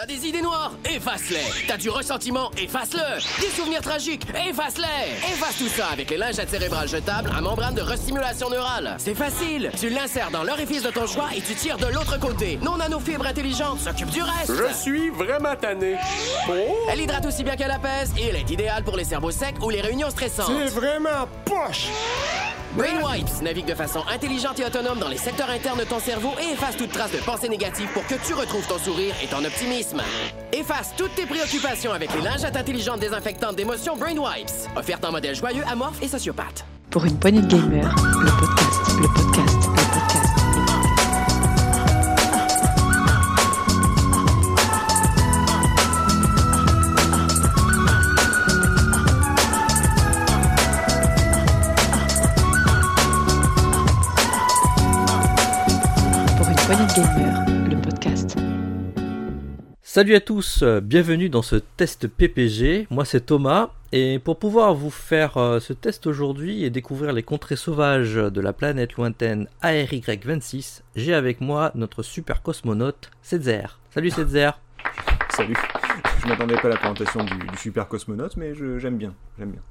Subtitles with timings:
[0.00, 0.72] T'as des idées noires?
[0.86, 1.66] Efface-les.
[1.68, 2.50] T'as du ressentiment?
[2.56, 3.20] Efface-le.
[3.42, 4.22] Des souvenirs tragiques?
[4.48, 5.30] Efface-les.
[5.30, 8.94] Efface tout ça avec les lingettes cérébrales jetables à membrane de restimulation neurale.
[8.96, 9.70] C'est facile.
[9.78, 12.58] Tu l'insères dans l'orifice de ton choix et tu tires de l'autre côté.
[12.62, 14.54] Nos nanofibres intelligentes s'occupent du reste.
[14.56, 15.96] Je suis vraiment tanné.
[16.48, 16.52] Oh,
[16.90, 19.68] Elle hydrate aussi bien qu'elle apaise et elle est idéale pour les cerveaux secs ou
[19.68, 20.50] les réunions stressantes.
[20.66, 21.88] c'est vraiment poche.
[22.76, 26.52] Brainwipes navigue de façon intelligente et autonome dans les secteurs internes de ton cerveau et
[26.52, 30.00] efface toute trace de pensée négative pour que tu retrouves ton sourire et ton optimisme.
[30.52, 34.50] Efface toutes tes préoccupations avec les lingettes intelligentes désinfectantes d'émotions Brainwipes.
[34.76, 36.64] Offerte en modèle joyeux, amorphe et sociopathe.
[36.90, 40.29] Pour une poignée de gamers, le podcast, le podcast, le podcast.
[59.92, 62.86] Salut à tous, euh, bienvenue dans ce test PPG.
[62.90, 67.24] Moi c'est Thomas et pour pouvoir vous faire euh, ce test aujourd'hui et découvrir les
[67.24, 73.80] contrées sauvages de la planète lointaine ARY26, j'ai avec moi notre super cosmonaute Cedzer.
[73.92, 74.50] Salut Cedzer.
[75.30, 75.56] Salut.
[76.22, 79.50] Je m'attendais pas à la présentation du, du super cosmonaute, mais je- j'aime bien, j'aime
[79.50, 79.62] bien.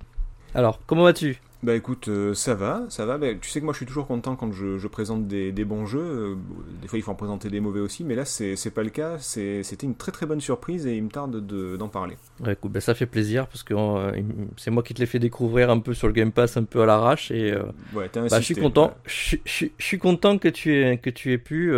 [0.54, 1.40] Alors, comment vas-tu?
[1.62, 3.18] Bah écoute, euh, ça va, ça va.
[3.18, 5.66] Bah, tu sais que moi je suis toujours content quand je, je présente des, des
[5.66, 6.00] bons jeux.
[6.00, 6.36] Euh,
[6.82, 9.18] des fois il faut en présenter des mauvais aussi, mais là c'est pas le cas.
[9.20, 12.16] C'était une très très bonne surprise et il me tarde de- d'en parler.
[12.40, 14.12] Ouais, écoute, ben, ça fait plaisir parce que euh,
[14.56, 16.82] c'est moi qui te l'ai fait découvrir un peu sur le Game Pass, un peu
[16.82, 18.54] à l'arrache et euh, Ouais, t'as Bah, je insisté.
[18.54, 18.86] suis content.
[18.88, 18.94] ouais.
[19.06, 21.76] Je, suis- je suis- je suis content que tu aies, que tu aies pu,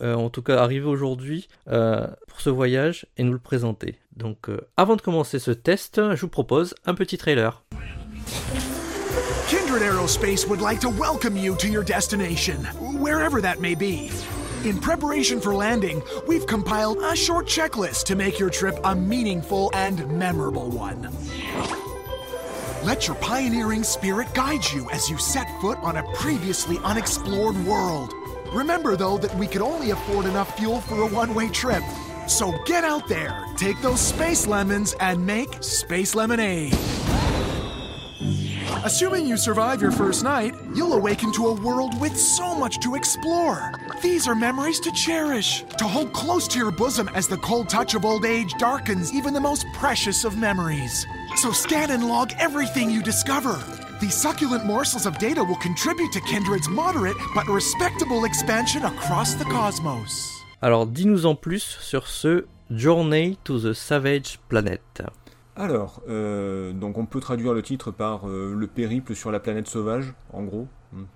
[0.00, 3.96] en tout cas, arriver aujourd'hui pour ce voyage et nous le présenter.
[4.16, 7.64] Donc, avant de commencer ce test, je vous propose un petit trailer.
[9.82, 12.64] Aerospace would like to welcome you to your destination,
[13.00, 14.10] wherever that may be.
[14.64, 19.70] In preparation for landing, we've compiled a short checklist to make your trip a meaningful
[19.74, 21.10] and memorable one.
[22.84, 28.12] Let your pioneering spirit guide you as you set foot on a previously unexplored world.
[28.52, 31.82] Remember, though, that we could only afford enough fuel for a one way trip.
[32.26, 36.74] So get out there, take those space lemons, and make space lemonade.
[38.82, 42.96] Assuming you survive your first night, you'll awaken to a world with so much to
[42.96, 43.72] explore.
[44.02, 47.94] These are memories to cherish, to hold close to your bosom as the cold touch
[47.94, 51.06] of old age darkens even the most precious of memories.
[51.36, 53.62] So scan and log everything you discover.
[54.00, 59.44] These succulent morsels of data will contribute to Kindred's moderate but respectable expansion across the
[59.44, 60.30] cosmos.
[60.60, 64.80] Alors, dis-nous en plus sur ce Journey to the Savage Planet.
[65.56, 69.68] Alors, euh, donc on peut traduire le titre par euh, le périple sur la planète
[69.68, 70.66] sauvage, en gros,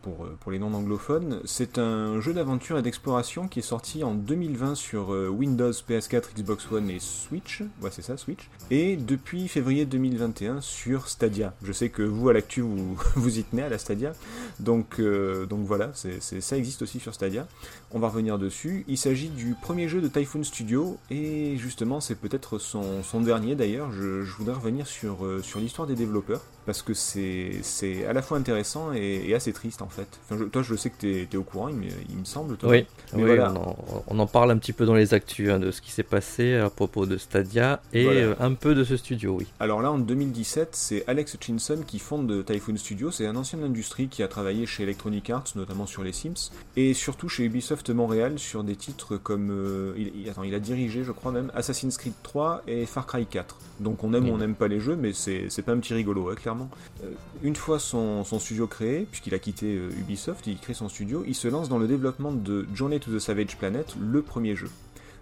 [0.03, 1.41] pour, euh, pour les non anglophones.
[1.45, 6.71] C'est un jeu d'aventure et d'exploration qui est sorti en 2020 sur Windows, PS4, Xbox
[6.71, 7.65] One et Switch.
[7.91, 8.49] C'est ça, Switch.
[8.71, 11.53] Et depuis février 2021 sur Stadia.
[11.65, 14.13] Je sais que vous, à l'actu, vous, y tenez à la Stadia.
[14.61, 17.49] Donc, voilà, ça existe aussi sur Stadia.
[17.91, 18.85] On va revenir dessus.
[18.87, 23.55] Il s'agit du premier jeu de Typhoon Studio et justement c'est peut-être son, son dernier
[23.55, 23.91] d'ailleurs.
[23.93, 28.21] Je, je voudrais revenir sur, euh, sur l'histoire des développeurs parce que c'est à la
[28.21, 30.07] fois intéressant et, et assez triste en fait.
[30.25, 32.59] Enfin, je- toi je sais que t'es es au courant, il me, il me semble.
[32.59, 32.69] Toi.
[32.71, 33.55] Oui, Mais oui voilà.
[33.55, 35.91] on, en, on en parle un petit peu dans les actus hein, de ce qui
[35.91, 38.21] s'est passé à propos de Stadia et Voilà.
[38.21, 39.47] euh, un peu de ce studio, oui.
[39.61, 43.11] Alors là, en 2017, c'est Alex Hutchinson qui fonde Typhoon Studio.
[43.11, 46.93] C'est un ancien industrie qui a travaillé chez Electronic Arts, notamment sur les Sims, et
[46.93, 49.51] surtout chez Ubisoft Montréal sur des titres comme.
[49.51, 53.07] euh, il, il- attends, il a dirigé, je crois même, Assassin's Creed 3 et Far
[53.07, 53.57] Cry 4.
[53.81, 55.95] Donc on aime ou on n'aime pas les jeux, mais c'est c'est pas un petit
[55.95, 56.69] rigolo, hein, clairement.
[57.05, 57.11] Euh,
[57.43, 61.25] une fois son, son studio créé, puisqu'il a quitté euh, Ubisoft, il crée son studio,
[61.27, 64.69] il se lance dans le développement de Journey to the Savage Planet, le premier jeu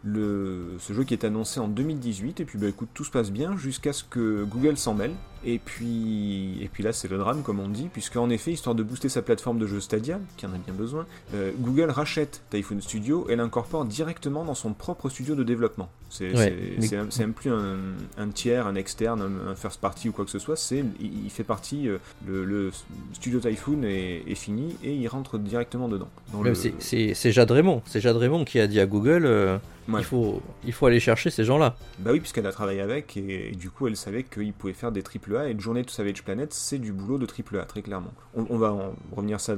[0.05, 3.33] le, ce jeu qui est annoncé en 2018 et puis bah écoute tout se passe
[3.33, 5.13] bien jusqu'à ce que Google s'en mêle
[5.47, 8.75] et puis et puis là c'est le drame comme on dit puisque en effet histoire
[8.75, 12.43] de booster sa plateforme de jeu Stadia qui en a bien besoin euh, Google rachète
[12.51, 16.89] Typhoon Studio et l'incorpore directement dans son propre studio de développement c'est Ouais, mais-
[17.19, 17.77] même plus un,
[18.19, 21.25] un tiers un externe un, un first party ou quoi que ce soit c'est il,
[21.25, 22.71] il fait partie euh, le, le
[23.13, 26.09] studio Typhoon est, est fini et il rentre directement dedans
[26.43, 29.59] le- c'est- Jade Raymond, c'est Jade Raymond qui a dit à Google euh,
[29.89, 30.01] Ouais.
[30.01, 31.77] il, faut, il faut aller chercher ces gens-là.
[32.01, 34.91] Bah oui, puisqu'elle a travaillé avec, et, et du coup, elle savait qu'il pouvait faire
[34.91, 38.13] des triple Et Journée to Savage Planet, c'est du boulot de AAA, très clairement.
[38.35, 39.57] On, va en revenir ça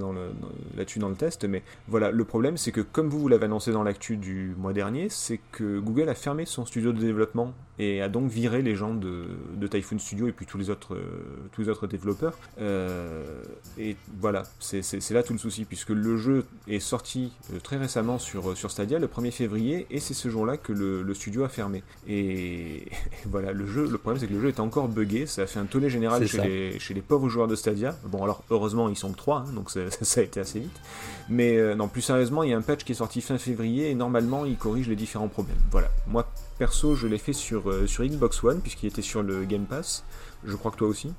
[0.76, 3.72] là-dessus dans le test, mais voilà, le problème c'est que comme vous, vous l'avez annoncé
[3.72, 8.02] dans l'actu du mois dernier, c'est que Google a fermé son studio de développement et
[8.02, 11.48] a donc viré les gens de, de Typhoon Studio et puis tous les autres, euh,
[11.52, 12.36] tous les autres développeurs.
[12.60, 13.42] Euh,
[13.78, 18.18] et voilà, c'est là tout le souci, puisque le jeu est sorti euh, très récemment
[18.18, 21.48] sur, sur Stadia le 1er février, et c'est ce jour-là que le, le studio a
[21.48, 21.82] fermé.
[22.08, 22.86] Et,
[23.26, 25.57] voilà, le jeu, le problème c'est que le jeu est encore buggé, ça a fait
[25.58, 27.96] un tollé général chez les, chez les pauvres joueurs de Stadia.
[28.04, 30.80] Bon, alors heureusement ils sont que 3, donc ça, ça a été assez vite.
[31.28, 33.90] Mais euh, non, plus sérieusement, il y a un patch qui est sorti fin février,
[33.90, 35.58] et normalement il corrige les différents problèmes.
[35.70, 36.26] Voilà, moi
[36.58, 40.04] perso je l'ai fait sur, euh, sur Xbox One, puisqu'il était sur le Game Pass.
[40.44, 41.12] Je crois que toi aussi.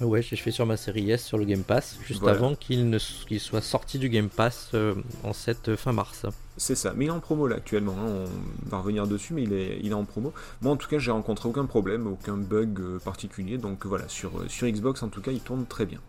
[0.00, 2.36] Ouais, j'ai fait sur ma série S sur le Game Pass, juste Voilà.
[2.36, 4.94] avant qu'il ne qu'il soit sorti du Game Pass euh,
[5.24, 6.26] en cette fin mars.
[6.58, 8.24] C'est ça, mais il est en promo là actuellement, hein,
[8.66, 10.34] on va revenir dessus, mais il est, il est en promo.
[10.60, 14.38] Moi en tout cas j'ai rencontré aucun problème, aucun bug euh, particulier, donc voilà, sur,
[14.38, 16.00] euh, sur Xbox en tout cas il tourne très bien.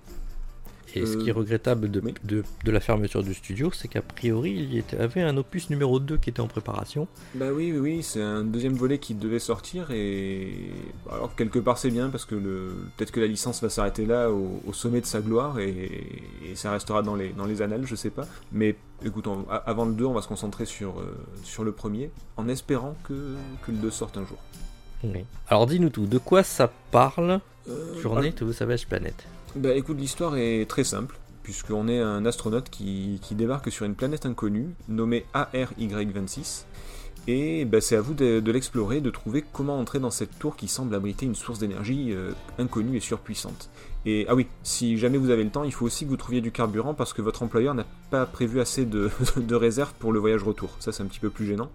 [0.97, 2.13] Et ce Euh, qui est regrettable de, oui.
[2.23, 5.69] de, de la fermeture du studio, c'est qu'a priori, il y était- avait un opus
[5.69, 7.07] numéro 2 qui était en préparation.
[7.35, 10.53] Bah oui, oui, oui, c'est un deuxième volet qui devait sortir et
[11.11, 12.73] alors quelque part c'est bien parce que le...
[12.97, 15.69] peut-être que la licence va s'arrêter là au, au sommet de sa gloire et...
[16.45, 18.25] et ça restera dans les, dans les annales, je sais pas.
[18.51, 22.09] Mais écoute, on- avant le 2, on va se concentrer sur, euh, sur le premier
[22.37, 23.13] en espérant que,
[23.65, 24.37] que le 2 sorte un jour.
[25.03, 25.25] Oui.
[25.47, 27.39] Alors dis-nous tout, de quoi ça parle
[27.69, 29.13] Euh, Journée to Savage Planet
[29.57, 34.27] Bah écoute, l'histoire est très simple, puisqu'on est un astronaute qui, débarque sur une planète
[34.27, 36.65] inconnue, nommée ARY26,
[37.27, 40.55] et bah, c'est à vous de, de l'explorer, de trouver comment entrer dans cette tour
[40.57, 43.71] qui semble abriter une source d'énergie euh, inconnue et surpuissante.
[44.09, 46.39] Et ah oui, si jamais vous avez le temps, il faut aussi que vous trouviez
[46.39, 50.19] du carburant, parce que votre employeur n'a pas prévu assez de, de réserve pour le
[50.19, 50.69] voyage retour.
[50.79, 51.69] Ça c'est un petit peu plus gênant.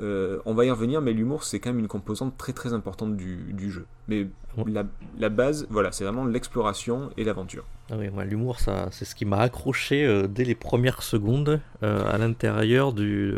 [0.00, 3.16] Euh, on va y revenir, mais l'humour c'est quand même une composante très très importante
[3.16, 3.84] du, du jeu.
[4.08, 4.26] Mais
[4.56, 4.70] Ouais.
[4.70, 4.84] la,
[5.18, 7.64] la base, voilà, c'est vraiment l'exploration et l'aventure.
[7.90, 11.60] Ah oui, moi, l'humour, ça, c'est ce qui m'a accroché euh, dès les premières secondes
[11.82, 13.34] euh, à l'intérieur du,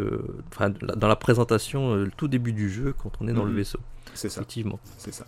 [0.52, 3.56] enfin, dans la présentation, le tout début du jeu, quand on est dans le Mhm.
[3.56, 3.78] vaisseau.
[4.12, 4.78] C'est ça, Effectivement.
[4.98, 5.24] c'est ça.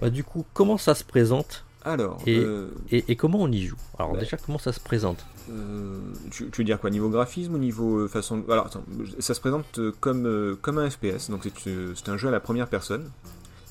[0.00, 1.65] Bah, du coup, comment ça se présente?
[1.86, 4.18] Alors, Et- euh, et, et comment on y joue Alors Bah.
[4.20, 5.98] déjà, comment ça se présente euh,
[6.32, 8.42] tu, tu veux dire quoi Niveau graphisme ou niveau euh, façon...
[8.50, 8.82] Alors, attends,
[9.20, 12.66] ça se présente comme, comme un FPS, donc c'est c'est un jeu à la première
[12.68, 13.08] personne.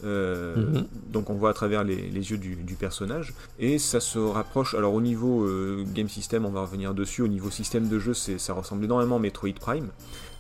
[0.03, 0.88] Euh, Mhm.
[1.12, 4.73] Donc on voit à travers les, les yeux du, du personnage et ça se rapproche.
[4.75, 5.47] Alors au niveau
[5.94, 7.21] game system, on va revenir dessus.
[7.21, 9.88] Au niveau système de jeu, c'est ça ressemble énormément à Metroid Prime.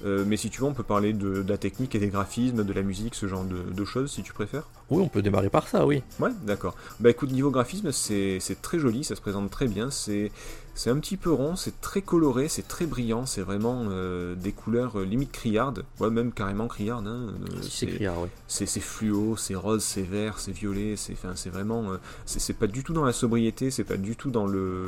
[0.03, 2.63] Euh, mais si tu veux, on peut parler de, de la technique et des graphismes,
[2.63, 4.63] de la musique, ce genre de, de choses, si tu préfères.
[4.89, 6.03] Oui, on peut démarrer par ça, oui.
[6.19, 6.75] Ouais, d'accord.
[6.99, 10.31] Bah écoute, niveau graphisme, c'est c'est très joli, ça se présente très bien, c'est
[10.75, 14.51] c'est un petit peu rond, c'est très coloré, c'est très brillant, c'est vraiment euh, des
[14.51, 17.07] couleurs euh, limite criardes, ouais, même carrément criardes.
[17.07, 18.27] Hein, euh, c'est criard, oui.
[18.47, 21.91] c'est fluo, c'est rose, c'est vert, c'est violet, c'est c'est vraiment
[22.25, 24.85] c'est pas du tout dans la sobriété, c'est pas du tout dans le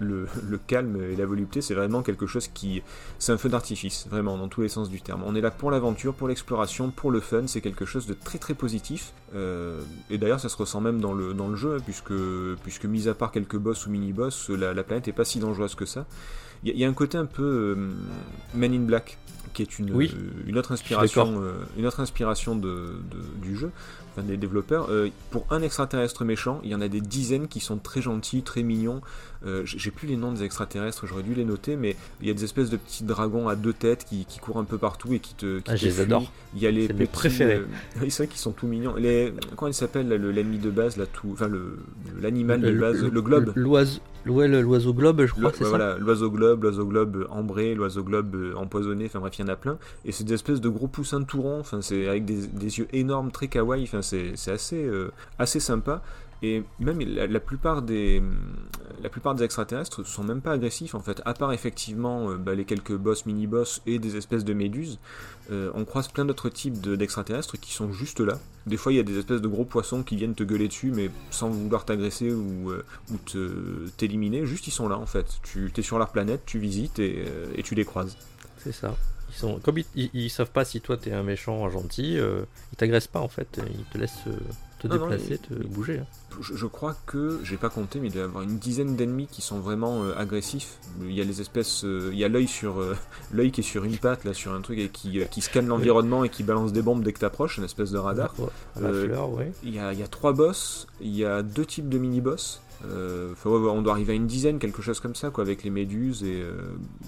[0.00, 2.82] le, le, le calme et la volupté, c'est vraiment quelque chose qui
[3.18, 5.22] c'est un feu d'artifice, vraiment dans tous les sens du terme.
[5.24, 8.38] On est là pour l'aventure, pour l'exploration, pour le fun, c'est quelque chose de très
[8.38, 9.14] très positif.
[10.10, 12.12] et d'ailleurs, ça se ressent même dans le dans le jeu, hein, puisque
[12.62, 15.38] puisque mis à part quelques boss ou mini boss, la, la planète est pas si
[15.38, 16.06] dangereuse que ça.
[16.62, 17.42] Il y, a- il y a un côté un peu
[17.76, 17.92] euh,
[18.54, 19.18] Man in Black
[19.52, 20.10] qui est une, Oui.
[20.14, 23.70] euh, une autre inspiration, euh, une autre inspiration de, de- du jeu,
[24.10, 24.88] enfin des développeurs.
[25.30, 28.62] Pour un extraterrestre méchant, il y en a des dizaines qui sont très gentils, très
[28.62, 29.00] mignons.
[29.46, 32.34] Euh, j'ai plus les noms des extraterrestres, j'aurais dû les noter, mais il y a
[32.34, 35.18] des espèces de petits dragons à deux têtes qui, qui courent un peu partout et
[35.18, 35.58] qui te.
[35.58, 36.30] Qui Ah, te je les adore.
[36.54, 37.54] Il y a les C'est mes petits, préférés.
[37.56, 37.66] euh,
[38.08, 38.94] c'est vrai qu'ils sont tout mignons.
[38.96, 41.78] Les, comment il s'appelle l'ennemi de base là, tout, enfin le
[42.20, 43.52] l'animal de base, le, globe?
[43.54, 47.74] L'oiseau, ouais, l'oiseau globe, je crois, c'est ouais, ça voilà, l'oiseau globe, l'oiseau globe ambré,
[47.74, 49.78] l'oiseau globe euh, empoisonné, enfin bref, il y en a plein.
[50.04, 52.88] Et c'est des espèces de gros poussins tout ronds, enfin c'est avec des, des yeux
[52.92, 56.02] énormes, très kawaii, enfin c'est c'est assez, euh, assez sympa.
[56.42, 58.22] Et même la, plupart des
[59.02, 62.54] la plupart des extraterrestres sont même pas agressifs en fait, à part effectivement euh, bah,
[62.54, 64.98] les quelques boss, mini-boss et des espèces de méduses.
[65.50, 68.38] euh, on croise plein d'autres types de- d'extraterrestres qui sont juste là.
[68.66, 70.90] Des fois, il y a des espèces de gros poissons qui viennent te gueuler dessus,
[70.90, 72.82] mais sans vouloir t'agresser ou, euh,
[73.96, 74.46] t'éliminer.
[74.46, 75.26] Juste, ils sont là en fait.
[75.42, 78.16] Tu es sur leur planète, tu visites et, euh, tu les croises.
[78.58, 78.94] C'est ça.
[79.62, 83.08] Comme ils, ils- ils savent pas si toi t'es un méchant un gentil, ils t'agressent
[83.08, 84.24] pas en fait, ils te laissent
[84.88, 85.98] te Non, déplacer, te bouger.
[85.98, 86.06] hein.
[86.40, 89.28] Je, je crois que, j'ai pas compté, mais il doit y avoir une dizaine d'ennemis
[89.30, 90.78] qui sont vraiment euh, agressifs.
[91.02, 91.84] Il y a les espèces.
[91.84, 92.96] euh, il y a l'œil sur euh,
[93.32, 96.24] l'œil qui est sur une patte, là, sur un truc, et qui, qui scanne l'environnement
[96.24, 98.34] et qui balance des bombes dès que t'approches, une espèce de radar.
[98.38, 99.52] Ouais, à la fleur, ouais.
[99.62, 102.60] Il y, a, il y a trois boss, il y a deux types de mini-boss.
[102.90, 105.70] Euh, ouais, on doit arriver à une dizaine, quelque chose comme ça, quoi, avec les
[105.70, 106.52] méduses et, euh,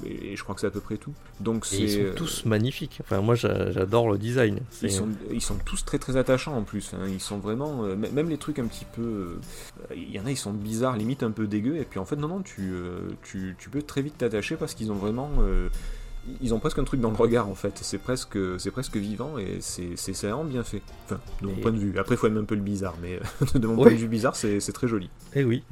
[0.05, 1.13] et, et je crois que c'est à peu près tout.
[1.41, 2.99] Donc Et ils sont tous magnifiques.
[3.03, 4.61] Enfin, moi, j'a- j'adore le design.
[4.83, 6.93] Ils sont, ils sont tous très très attachants en plus.
[6.95, 7.07] hein.
[7.09, 7.85] Ils sont vraiment.
[7.85, 9.03] euh, même les trucs un petit peu.
[9.03, 11.77] euh, Il y en a, ils sont bizarres, limite un peu dégueux.
[11.77, 14.75] Et puis en fait, non, non, tu, euh, tu, tu peux très vite t'attacher parce
[14.75, 15.31] qu'ils ont vraiment.
[16.43, 17.79] Ils ont presque un truc dans le regard en fait.
[17.83, 19.95] C'est presque, c'est presque vivant et c'est
[20.27, 20.83] vraiment bien fait.
[21.07, 21.99] Enfin, de mon Et- point de vue.
[21.99, 23.19] Après, il faut aimer un peu le bizarre, mais
[23.55, 25.09] de mon point de vue bizarre, c'est c'est très joli.
[25.35, 25.63] Eh oui,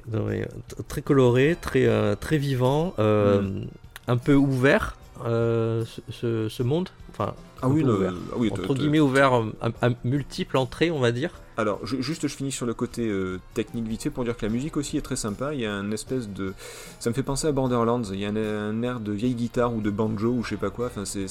[0.89, 3.67] très coloré, très, euh, très vivant, euh, Mm.
[4.09, 6.89] un peu ouvert, euh, ce, monde.
[7.11, 8.15] Enfin, Ah oui, peu le- ouvert.
[8.33, 11.31] ah oui, entre guillemets ouvert à, à multiples entrées, on va dire.
[11.57, 14.45] Alors, ju- juste, je finis sur le côté euh, technique vite fait pour dire que
[14.45, 15.55] la musique aussi est très sympa.
[15.55, 16.53] Il y a un espèce de.
[16.99, 18.03] Ça me fait penser à Borderlands.
[18.13, 20.71] Il y a un, air de vieille guitare ou de banjo ou je sais pas
[20.71, 20.87] quoi.
[20.87, 21.29] Enfin, c'est-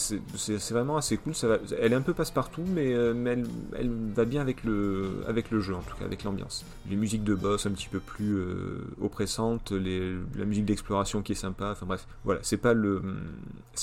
[0.72, 1.36] vraiment assez cool.
[1.36, 1.58] Ça va...
[1.80, 3.46] Elle est un peu passe-partout, mais, euh, mais elle,
[3.78, 6.64] elle va bien avec le, avec le jeu, en tout cas, avec l'ambiance.
[6.90, 10.14] Les musiques de boss un petit peu plus euh, oppressantes, les...
[10.38, 11.72] la musique d'exploration qui est sympa.
[11.74, 12.40] Enfin bref, voilà.
[12.44, 13.02] C'est pas, le...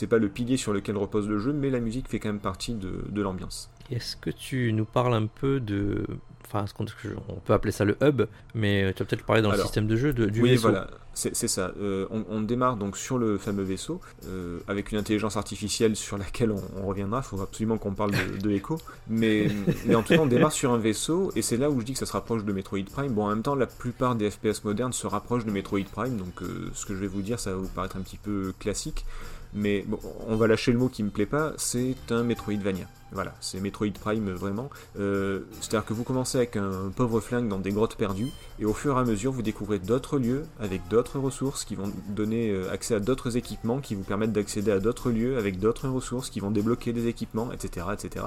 [0.09, 2.73] pas le pilier sur lequel repose le jeu, mais la musique fait quand même partie
[2.75, 3.68] de, de l'ambiance.
[3.90, 6.04] Est-ce que tu nous parles un peu de.
[6.52, 6.85] Enfin, ce qu'on
[7.28, 8.23] on peut appeler ça le hub,
[8.57, 10.62] mais tu vas peut-être parler dans le système de jeu de, du oui, vaisseau.
[10.62, 11.71] voilà, c'est c'est ça.
[11.80, 16.19] Euh, on, on démarre donc sur le fameux vaisseau, euh, avec une intelligence artificielle sur
[16.19, 17.21] laquelle on, on reviendra.
[17.21, 18.78] Il faut absolument qu'on parle de, de Echo.
[19.09, 19.49] Mais,
[19.87, 21.92] mais en tout cas, on démarre sur un vaisseau, et c'est là où je dis
[21.92, 23.12] que ça se rapproche de Metroid Prime.
[23.12, 26.42] Bon, en même temps, la plupart des FPS modernes se rapprochent de Metroid Prime, donc
[26.42, 29.07] euh, ce que je vais vous dire, ça va vous paraître un petit peu classique.
[29.54, 32.87] Mais bon, on va lâcher le mot qui me plaît pas, c'est un Metroidvania.
[33.12, 34.71] Voilà, c'est Metroid Prime vraiment.
[34.99, 38.73] Euh, C'est-à-dire que vous commencez avec un pauvre flingue dans des grottes perdues, et au
[38.73, 42.73] fur et à mesure, vous découvrez d'autres lieux avec d'autres ressources qui vont donner euh,
[42.73, 46.40] accès à d'autres équipements qui vous permettent d'accéder à d'autres lieux avec d'autres ressources qui
[46.40, 47.87] vont débloquer des équipements, etc.
[47.93, 48.26] etc.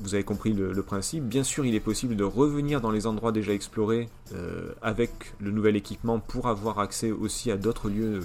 [0.00, 1.24] Vous avez compris le, principe.
[1.24, 5.10] Bien sûr, il est possible de revenir dans les endroits déjà explorés euh, avec
[5.40, 8.20] le nouvel équipement pour avoir accès aussi à d'autres lieux.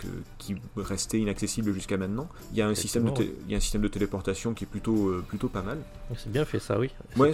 [0.00, 0.06] Que-
[0.38, 2.28] qui restaient inaccessibles jusqu'à maintenant.
[2.52, 4.54] Il y a un système de, Effectivement, té- il y a un système de téléportation
[4.54, 5.78] qui est plutôt, euh, plutôt pas mal.
[6.16, 6.90] C'est bien fait ça, oui.
[7.16, 7.32] Ouais,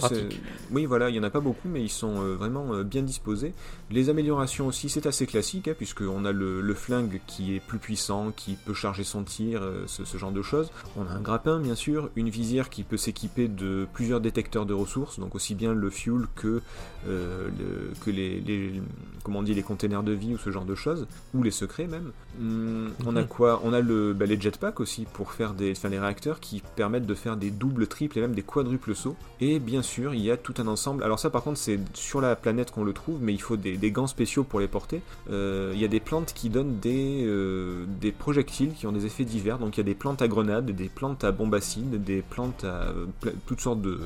[0.71, 3.01] oui, voilà, il y en a pas beaucoup, mais ils sont euh, vraiment euh, bien
[3.01, 3.53] disposés.
[3.89, 7.79] Les améliorations aussi, c'est assez classique, hein, puisqu'on a le, le flingue qui est plus
[7.79, 10.69] puissant, qui peut charger son tir, ce, ce genre de choses.
[10.97, 14.73] On a un grappin, bien sûr, une visière qui peut s'équiper de plusieurs détecteurs de
[14.73, 16.61] ressources, donc aussi bien le fuel que,
[17.07, 18.81] le- que les, les-
[19.23, 21.87] comment on dit, les containers de vie ou ce genre de choses, ou les secrets
[21.87, 22.11] même.
[22.39, 22.56] Hum,
[23.05, 23.61] on a quoi?
[23.63, 27.05] On a le, bah, les jetpacks aussi pour faire des, enfin, les réacteurs qui permettent
[27.05, 29.15] de faire des doubles, triples et même des quadruples sauts.
[29.39, 31.03] Et bien sûr, il y a tout un ensemble.
[31.03, 33.77] Alors ça, par contre, c'est sur la planète qu'on le trouve, mais il faut des,
[33.77, 35.01] des gants spéciaux pour les porter.
[35.29, 39.05] Euh, il y a des plantes qui donnent des, euh, des projectiles qui ont des
[39.05, 39.59] effets divers.
[39.59, 42.63] Donc il y a des plantes à grenades, des plantes à bombes acides, des plantes
[42.63, 43.99] à euh, pla- toutes sortes de,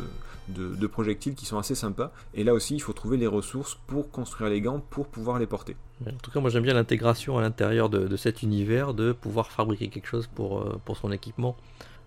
[0.49, 2.11] de, de projectiles qui sont assez sympas.
[2.33, 5.47] Et là aussi, il faut trouver les ressources pour construire les gants pour pouvoir les
[5.47, 5.75] porter.
[6.07, 9.51] En tout cas, moi j'aime bien l'intégration à l'intérieur de, de cet univers de pouvoir
[9.51, 11.55] fabriquer quelque chose pour, euh, pour son équipement.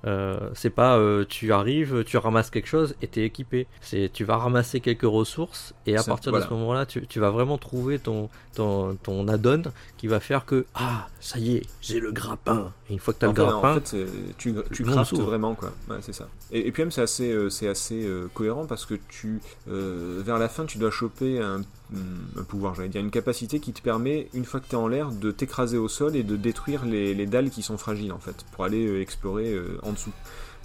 [0.07, 3.67] Euh, c'est pas euh, tu arrives, tu ramasses quelque chose et t'es équipé.
[3.81, 6.45] C'est tu vas ramasser quelques ressources et à partir voilà.
[6.45, 9.63] de ce moment-là, tu, tu vas vraiment trouver ton, ton, ton add-on
[9.97, 12.71] qui va faire que ah ça y est, j'ai le grappin.
[12.91, 13.97] Et une fois que t'as le grappin, En fait,
[14.37, 15.73] tu, tu craftes vraiment, quoi.
[15.89, 16.29] Ouais, c'est ça.
[16.53, 20.51] Et, et puis même, c'est assez, euh, c'est assez cohérent parce que tu, vers la
[20.51, 24.45] fin, tu dois choper un, un pouvoir, j'allais dire, une capacité qui te permet, une
[24.45, 27.27] fois que tu es en l'air, de t'écraser au sol et de détruire les, les
[27.27, 30.13] dalles qui sont fragiles, en fait, pour aller euh, explorer euh, en dessous.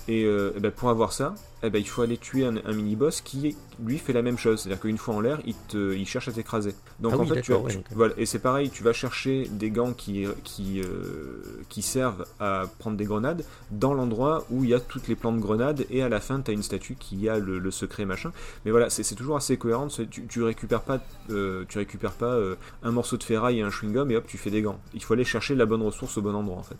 [0.07, 2.73] Et euh, eh ben, pour avoir ça, eh ben, il faut aller tuer un, un
[2.73, 4.61] mini-boss qui, lui, fait la même chose.
[4.61, 6.73] C'est-à-dire qu'une fois en l'air, il, te, il cherche à t'écraser.
[6.99, 7.81] Donc Ah en oui, fait, tu, ouais, tu- euh.
[7.91, 8.13] voilà.
[8.17, 12.97] Et c'est pareil, tu vas chercher des gants qui, qui, euh, qui servent à prendre
[12.97, 16.19] des grenades dans l'endroit où il y a toutes les plantes grenades et à la
[16.21, 18.31] fin, tu as une statue qui a le, le secret machin.
[18.65, 19.89] Mais voilà, c'est toujours assez cohérent.
[19.89, 22.35] Tu, tu récupères pas, euh, tu récupères pas
[22.81, 24.79] un morceau de ferraille et un chewing-gum et hop, tu fais des gants.
[24.95, 26.77] Il faut aller chercher la bonne ressource au bon endroit en fait.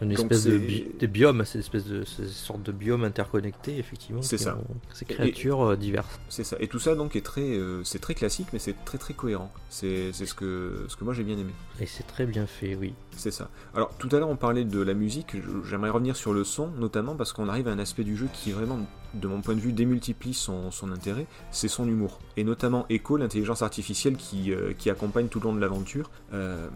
[0.00, 3.78] Une espèce de, bi- de biome, c'est une espèce de ces sortes de biomes interconnectés
[3.78, 4.22] effectivement.
[4.22, 4.56] C'est ça.
[4.56, 6.18] ont ces créatures euh, diverses.
[6.28, 6.56] C'est ça.
[6.60, 9.52] Et tout ça donc est très, euh, c'est très classique, mais c'est très très cohérent.
[9.70, 11.52] C'est ce que, ce que moi j'ai bien aimé.
[11.80, 12.94] Et c'est très bien fait, oui.
[13.16, 13.48] C'est ça.
[13.74, 15.36] Alors tout à l'heure on parlait de la musique,
[15.68, 18.52] j'aimerais revenir sur le son, notamment parce qu'on arrive à un aspect du jeu qui
[18.52, 18.78] vraiment,
[19.14, 22.18] de mon point de vue, démultiplie son, son intérêt, c'est son humour.
[22.36, 26.10] Et notamment Echo, l'intelligence artificielle qui, euh, qui accompagne tout le long de l'aventure.
[26.34, 26.68] Euh,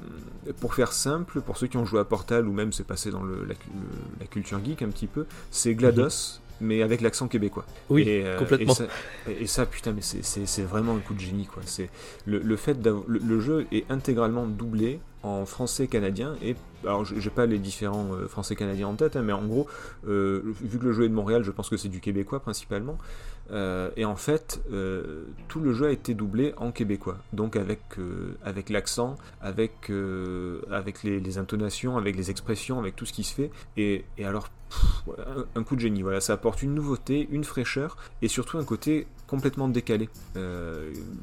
[0.61, 3.23] pour faire simple, pour ceux qui ont joué à Portal ou même c'est passé dans
[3.23, 6.41] le, la, le- la culture geek un petit peu, c'est GLaDOS.
[6.61, 7.65] Mais avec l'accent québécois.
[7.91, 8.73] Oui, Et, euh, complètement.
[8.73, 8.85] Et ça,
[9.41, 11.61] et ça, putain, mais c'est- vraiment un coup de génie, quoi.
[11.67, 11.91] C'est
[12.25, 17.05] le, le fait d'avoir le, le jeu est intégralement doublé en français canadien et alors
[17.05, 19.67] j'ai pas les différents euh, français canadiens en tête, hein, mais en gros,
[20.07, 22.99] euh, vu que le jeu est de Montréal, je pense que c'est du québécois principalement.
[23.51, 24.62] Euh, et en fait,
[25.49, 27.81] tout le jeu a été doublé en québécois, donc avec,
[28.45, 29.91] avec l'accent, avec,
[30.71, 33.51] avec les, intonations, avec les expressions, avec tout ce qui se fait.
[33.77, 34.49] Et, alors,
[35.55, 39.07] un coup de génie, voilà, ça apporte une nouveauté, une fraîcheur, et surtout un côté
[39.33, 40.11] complètement décalé.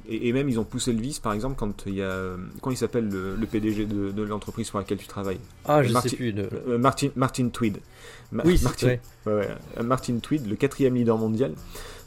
[0.09, 2.77] et, même ils ont poussé le vice, par exemple, quand il y a, quand il
[2.77, 5.39] s'appelle le, PDG de, de l'entreprise pour laquelle tu travailles.
[5.65, 6.33] Ah, je sais plus.
[6.35, 7.77] Euh, Martin, Martin Tweed.
[8.43, 8.99] oui, Martin, ouais.
[9.27, 11.53] Ouais, Martin Tweed, le quatrième leader mondial.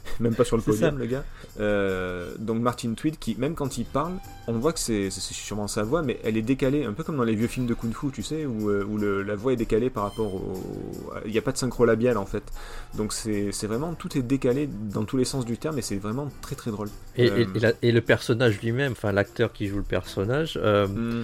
[0.19, 1.23] même pas sur le podium, le gars.
[1.59, 4.13] Euh, donc Martin Tweed, qui même quand il parle,
[4.47, 7.23] on voit que c'est sûrement sa voix, mais elle est décalée, un peu comme dans
[7.23, 9.89] les vieux films de kung-fu, tu sais, où, euh, où le, la voix est décalée
[9.89, 10.53] par rapport au.
[11.25, 12.43] Il n'y a pas de synchro labial en fait.
[12.95, 16.29] Donc c'est vraiment tout est décalé dans tous les sens du terme, et c'est vraiment
[16.41, 16.89] très très drôle.
[17.15, 21.23] Et, et, euh, et, le personnage lui-même, enfin l'acteur qui joue le personnage, hmm.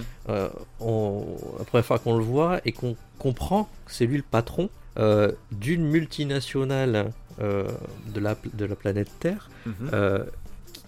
[0.80, 1.24] on,
[1.58, 4.70] la première fois qu'on le voit et qu'on comprend que c'est lui le patron.
[5.52, 9.74] d'une multinationale de, la, de la planète Terre, mhm.
[9.92, 10.24] euh,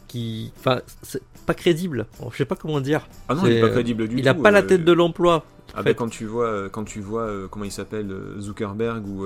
[0.08, 0.52] qui.
[0.58, 2.06] Enfin, c'est pas crédible.
[2.30, 3.06] Je sais pas comment dire.
[3.28, 4.20] Ah non, il est pas crédible du tout.
[4.20, 5.44] Il a pas la tête euh, de l'emploi.
[5.74, 9.24] Ah ben, quand tu vois, quand tu vois comment il s'appelle Zuckerberg ou,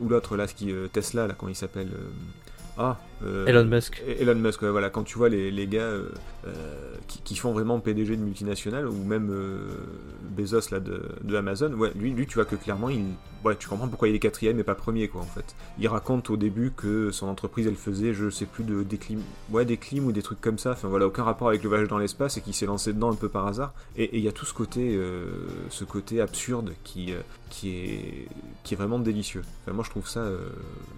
[0.00, 1.90] ou l'autre là, qui Tesla là, comment il s'appelle
[2.78, 2.98] ah,
[3.46, 4.02] Elon Musk.
[4.20, 4.90] Elon Musk, voilà.
[4.90, 5.90] Quand tu vois les, les gars
[7.24, 9.34] qui, font vraiment PDG de multinationales ou même
[10.30, 13.04] Bezos là de, de, Amazon, ouais, lui, lui, tu vois que clairement, il,
[13.44, 15.54] ouais, tu comprends pourquoi il est quatrième et pas premier, quoi, en fait.
[15.78, 19.20] Il raconte au début que son entreprise, elle faisait, je sais plus, de, des, clim...
[19.50, 20.72] ouais, des clims ou des trucs comme ça.
[20.72, 23.16] Enfin, voilà, aucun rapport avec le voyage dans l'espace et qu'il s'est lancé dedans un
[23.16, 23.74] peu par hasard.
[23.96, 25.26] Et il y a tout ce côté, euh,
[25.70, 28.28] ce côté absurde qui, euh, qui, est,
[28.64, 29.42] qui est vraiment délicieux.
[29.66, 30.48] moi, je trouve ça, euh,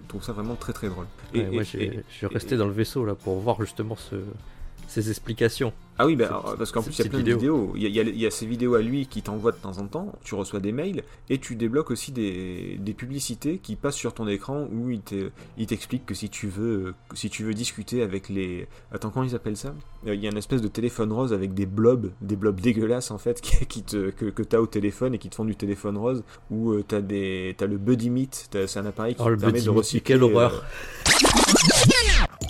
[0.03, 1.07] je trouve ça vraiment très très drôle.
[1.33, 1.63] Et, moi,
[2.15, 4.15] je suis resté dans le vaisseau là pour voir justement ce,
[4.87, 5.73] ces explications.
[5.97, 7.73] Ah oui, bah, parce qu'en plus il y a plein de vidéos.
[7.75, 10.61] Il y, a, ces vidéos à lui qui t'envoient de temps en temps, tu reçois
[10.61, 15.67] des mails et tu débloques aussi des, publicités qui passent sur ton écran où il
[15.67, 18.67] t'explique que si tu veux si tu veux discuter avec les...
[18.93, 19.73] Attends, comment ils appellent ça?
[20.07, 23.11] Euh, Il y a une espèce de téléphone rose avec des blobs, des blobs dégueulasses
[23.11, 25.55] en fait, qui, te, que, que tu as au téléphone et qui te font du
[25.55, 29.33] téléphone rose, ou euh, tu as, as le Buddy Meet, c'est un appareil qui oh,
[29.33, 30.01] te permet de recycler...
[30.01, 31.94] Quelle horreur euh,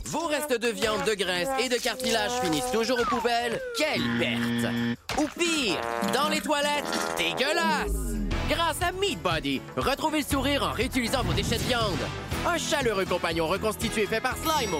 [0.06, 3.60] vos restes de viande, de graisse et de cartilage finissent toujours aux poubelles.
[3.78, 4.74] Quelle perte!
[5.18, 5.78] Ou pire,
[6.14, 6.84] dans les toilettes,
[7.18, 7.92] dégueulasse!
[8.50, 11.98] Grâce à Meat Body, retrouvez le sourire en réutilisant vos déchets de viande.
[12.48, 14.78] Un chaleureux compagnon reconstitué fait par Slimo.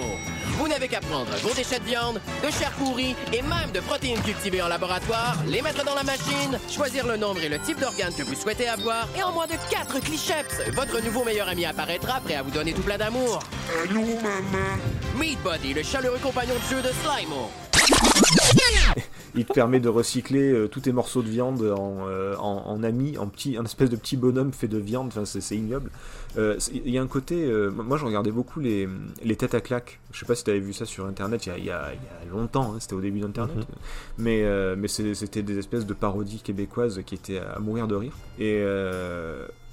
[0.52, 4.22] Vous n'avez qu'à prendre vos déchets de viande, de chair pourrie et même de protéines
[4.22, 8.14] cultivées en laboratoire, les mettre dans la machine, choisir le nombre et le type d'organe
[8.14, 10.32] que vous souhaitez avoir, et en moins de 4 clichés,
[10.72, 13.40] votre nouveau meilleur ami apparaîtra prêt à vous donner tout plein d'amour.
[13.82, 14.78] Allô, maman?
[15.18, 17.50] Meat Body, le chaleureux compagnon de jeu de Slimo.
[19.34, 22.82] Il te permet de recycler euh, tous tes morceaux de viande en, euh, en, en,
[22.82, 25.08] ami, en petit, un espèce de petit bonhomme fait de viande.
[25.08, 25.90] Enfin, c'est ignoble.
[26.38, 27.50] Euh, il y a un côté.
[27.70, 28.88] moi, je regardais beaucoup les,
[29.22, 30.00] les têtes à claques.
[30.12, 31.70] Je sais pas si tu avais vu ça sur internet il y a, il y
[31.70, 32.72] a, il y a longtemps.
[32.72, 33.56] Hein, c'était au début d'internet.
[33.56, 33.64] Mhm.
[34.18, 38.12] Mais, mais c'était des espèces de parodies québécoises qui étaient à mourir de rire.
[38.38, 38.62] Et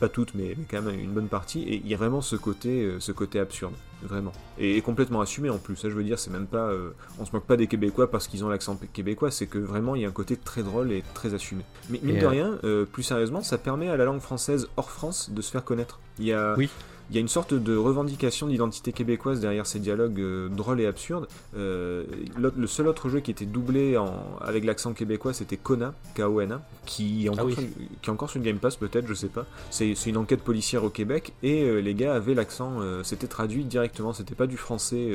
[0.03, 1.63] pas toutes, mais, mais, quand même une bonne partie.
[1.63, 4.33] Et il y a vraiment ce côté, ce côté absurde, vraiment.
[4.57, 5.75] Et, complètement assumé en plus.
[5.75, 6.71] Ça, je veux dire, c'est même pas.
[7.19, 10.01] on se moque pas des Québécois parce qu'ils ont l'accent québécois, c'est que vraiment il
[10.01, 11.63] y a un côté très drôle et très assumé.
[11.89, 15.29] Mais mine de rien, euh, plus sérieusement, ça permet à la langue française hors France
[15.31, 15.99] de se faire connaître.
[16.19, 16.69] Il y a, oui
[17.09, 20.85] il y a une sorte de revendication d'identité québécoise derrière ces dialogues euh, drôles et
[20.85, 21.27] absurdes.
[21.55, 22.05] Euh,
[22.37, 27.25] le seul autre jeu qui était doublé en, avec l'accent québécois, c'était Kona, K-O-N-A, qui,
[27.25, 27.63] est encore ah sur,
[28.01, 29.45] qui est encore sur le Game Pass peut-être, je sais pas.
[29.69, 34.13] C'est une enquête policière au Québec et euh, les gars avaient l'accent, c'était traduit directement,
[34.13, 35.11] c'était pas du français,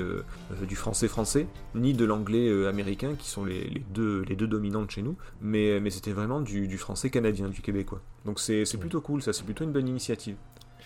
[0.67, 4.91] du français français, ni de l'anglais américain qui sont les, les, deux, les deux dominantes
[4.91, 8.01] chez nous, mais, mais c'était vraiment du, du français canadien, du québécois.
[8.25, 10.37] Donc c'est plutôt cool, ça c'est plutôt une bonne initiative.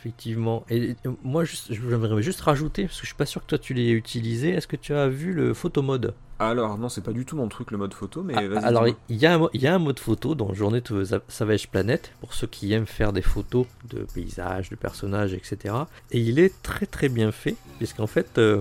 [0.02, 0.64] Effectivement.
[0.68, 3.90] Et moi, j'aimerais juste rajouter, parce que je suis pas sûr que toi tu l'aies
[3.90, 7.36] utilisé, est-ce que tu as vu le photo mode alors non, c'est pas du tout
[7.36, 9.78] mon truc le mode photo, mais ah, Alors il y, a un, y a un
[9.78, 14.04] mode photo dans Journée de Savage Planet pour ceux qui aiment faire des photos de
[14.12, 15.72] paysages, de personnages, etc.
[16.10, 18.60] Et il est très très bien fait, puisqu'en fait euh,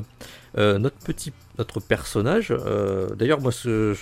[0.60, 3.96] euh, notre petit notre personnage, euh, d'ailleurs moi ce,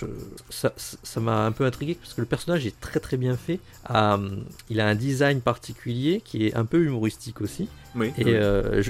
[0.50, 3.60] ça m'a un peu intrigué parce que le personnage est très très bien fait.
[4.70, 7.68] il a un design particulier qui est un peu humoristique aussi.
[7.96, 8.40] Oui, et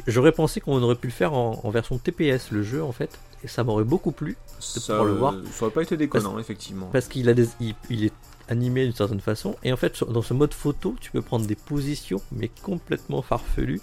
[0.07, 3.17] j'aurais pensé qu'on aurait pu le faire en, en version TPS le jeu en fait
[3.43, 4.37] et ça m'aurait beaucoup plu
[4.75, 5.35] de pouvoir le voir.
[5.51, 6.89] Ça aurait pas été déconnant, effectivement.
[6.91, 7.47] Parce qu'il a des,
[7.89, 8.13] il, est
[8.47, 11.55] animé d'une certaine façon, et en fait, dans ce mode photo, tu peux prendre des
[11.55, 13.81] positions, mais complètement farfelues,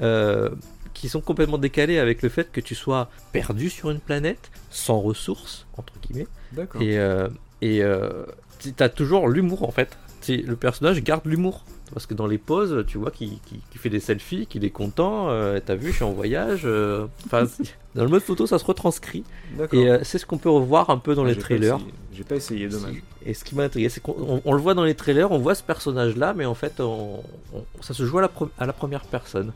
[0.00, 0.50] euh,
[0.96, 4.98] qui sont complètement décalées avec le fait que tu sois perdu sur une planète, sans
[4.98, 6.26] ressources, entre guillemets.
[6.52, 6.80] D'accord.
[6.80, 7.28] Et, euh,
[7.60, 8.24] et euh,
[8.60, 11.64] tu as toujours l'humour, en fait, le personnage garde l'humour.
[11.94, 13.38] Parce que dans les poses, tu vois qu'il
[13.76, 15.30] fait des selfies, qu'il est content.
[15.30, 16.62] euh, T'as vu, je suis en voyage.
[16.64, 17.44] euh, Enfin,
[17.94, 19.22] dans le mode photo, ça se retranscrit.
[19.56, 19.78] D'accord.
[19.78, 21.78] Et euh, c'est ce qu'on peut revoir un peu dans Ah, les trailers.
[22.12, 22.96] J'ai pas essayé, dommage.
[23.24, 25.38] Et ce qui m'a intrigué, c'est qu'on on- on le voit dans les trailers, on
[25.38, 27.20] voit ce personnage-là, mais en fait, on-
[27.54, 29.52] on- ça se joue à la, pre- à la première personne.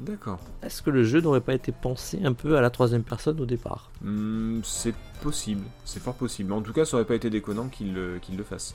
[0.00, 0.38] D'accord.
[0.62, 3.46] est-ce que le jeu n'aurait pas été pensé un peu à la troisième personne au
[3.46, 3.90] départ?
[4.02, 6.52] Hmm, c'est possible, c'est fort possible.
[6.52, 8.74] En tout cas, ça aurait pas été déconnant qu'il le fasse.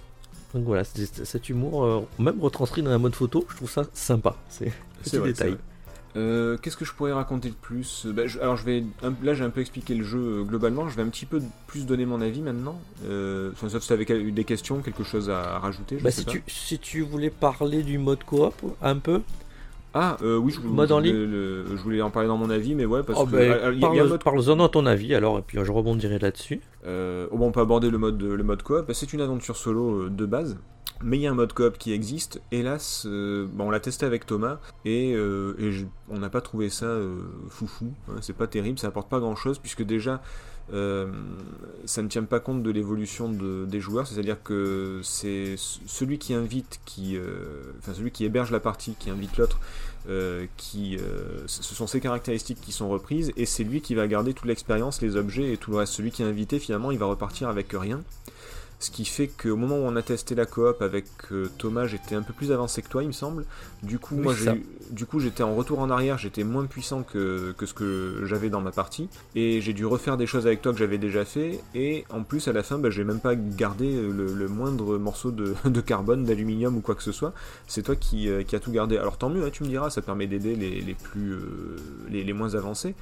[0.54, 4.36] Donc voilà, cet humour, euh, même retranscrit dans un mode photo, je trouve ça sympa.
[4.50, 4.72] C'est
[5.04, 5.58] petit vrai, détail.
[6.18, 8.06] Euh, Qu'est-ce que je pourrais raconter de plus?
[8.08, 8.84] Bah, je- Alors je vais,
[9.24, 10.90] là j'ai un peu expliqué le jeu euh, globalement.
[10.90, 12.78] Je vais un petit peu plus donner mon avis maintenant.
[13.06, 16.00] Euh, enfin, sauf si tu avais eu des questions, quelque chose à rajouter.
[16.00, 16.32] je Bah, sais si, pas.
[16.34, 19.22] tu, si tu voulais parler du mode coop un peu,
[19.94, 22.38] Ah euh, oui, je, Mode je en voulais ligne le- je voulais en parler dans
[22.38, 23.88] mon avis, mais ouais parce oh, que bah, alors, il y a- il y a
[23.88, 26.62] un parle- mode parle-en dans ton avis alors, et puis je rebondirai là-dessus.
[26.86, 28.90] Euh, bon, on peut aborder le mode, le mode coop.
[28.94, 30.58] C'est une aventure solo euh, de base,
[31.04, 32.42] mais il y a un mode coop qui existe.
[32.54, 36.42] Hélas, euh, bon, on l'a testé avec Thomas et, euh, et je- on n'a pas
[36.42, 37.18] trouvé ça euh,
[37.50, 37.92] foufou.
[38.10, 38.14] hein.
[38.22, 40.22] c'est pas terrible, ça apporte pas grand chose puisque déjà.
[40.74, 41.12] Euh,
[41.86, 46.34] ça ne tient pas compte de l'évolution de- des joueurs, c'est-à-dire que c'est celui qui
[46.34, 49.60] invite, qui, euh, enfin celui qui héberge la partie, qui invite l'autre,
[50.10, 50.98] euh, qui,
[51.46, 55.02] ce sont ses caractéristiques qui sont reprises et c'est lui qui va garder toute l'expérience,
[55.02, 55.94] les objets et tout le reste.
[55.94, 58.02] Celui qui est invité, finalement, il va repartir avec rien.
[58.82, 62.16] Ce qui fait qu'au moment où on a testé la coop avec euh, Thomas, j'étais
[62.16, 63.46] un peu plus avancé que toi, il me semble.
[63.84, 67.04] Du coup, Oui, moi, j'ai du coup, j'étais en retour en arrière, j'étais moins puissant
[67.04, 70.64] que, que ce que j'avais dans ma partie, et j'ai dû refaire des choses avec
[70.64, 71.60] toi que j'avais déjà fait.
[71.76, 75.30] Et en plus, à la fin, bah, j'ai même pas gardé le, le moindre morceau
[75.30, 77.34] de, de carbone, d'aluminium ou quoi que ce soit.
[77.68, 78.98] C'est toi qui, euh, qui a tout gardé.
[78.98, 81.78] Alors tant mieux, hein, tu me diras, ça permet d'aider les, les plus euh,
[82.10, 82.96] les, les moins avancés.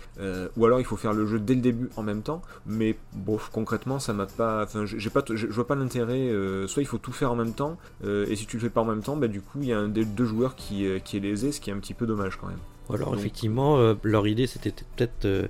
[0.57, 2.41] Ou alors il faut faire le jeu dès le début en même temps.
[2.67, 4.65] Mais bon, concrètement, ça m'a pas.
[4.65, 6.27] Enfin, j'ai pas, je, je vois pas l'intérêt.
[6.29, 8.69] euh, soit il faut tout faire en même temps, euh, et si tu le fais
[8.69, 10.85] pas en même temps, bah du coup il y a un des deux joueurs qui,
[10.85, 12.63] euh, qui est lésé, ce qui est un petit peu dommage quand même.
[12.91, 15.47] Alors, effectivement, euh, leur idée c'était peut-être euh,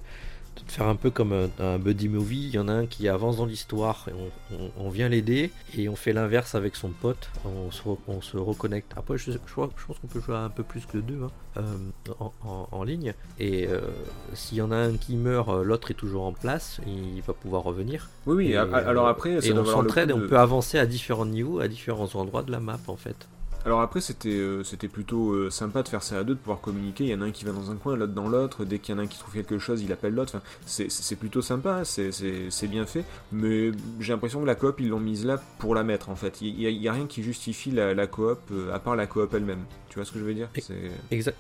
[0.72, 2.48] faire un peu comme un, un buddy movie.
[2.48, 5.52] Il y en a un qui avance dans l'histoire et on, on- on vient l'aider,
[5.78, 7.30] et on fait l'inverse avec son pote.
[7.46, 8.94] On se, re- on se reconnecte.
[8.96, 11.20] Après, je, je crois- je pense qu'on peut jouer à un peu plus que deux
[11.24, 13.14] hein, euh, en, en- en ligne.
[13.40, 13.80] Et euh,
[14.34, 17.34] s'il y en a un qui meurt, euh, l'autre est toujours en place, il va
[17.34, 18.10] pouvoir revenir.
[18.26, 18.48] Oui, oui.
[18.52, 21.26] Et, alors euh, après, ça et on s'entraide et on de- peut avancer à différents
[21.26, 23.28] niveaux, à différents endroits de la map en fait.
[23.66, 26.62] Alors après, c'était euh, c'était plutôt euh, sympa de faire ça à deux, de pouvoir
[26.62, 27.04] communiquer.
[27.04, 28.64] Il y en a un qui va dans un coin, l'autre dans l'autre.
[28.66, 30.34] Dès qu'il y en a un qui trouve quelque chose, il appelle l'autre.
[30.36, 32.12] Enfin, c'est- plutôt sympa, c'est-
[32.68, 33.04] bien fait.
[33.32, 36.42] Mais j'ai l'impression que la coop, ils l'ont mise là pour la mettre en fait.
[36.42, 38.96] Il n'y a, il y a rien qui justifie la, la coop, euh, à part
[38.96, 39.66] la coop elle-même.
[39.90, 40.50] Tu vois ce que je veux dire?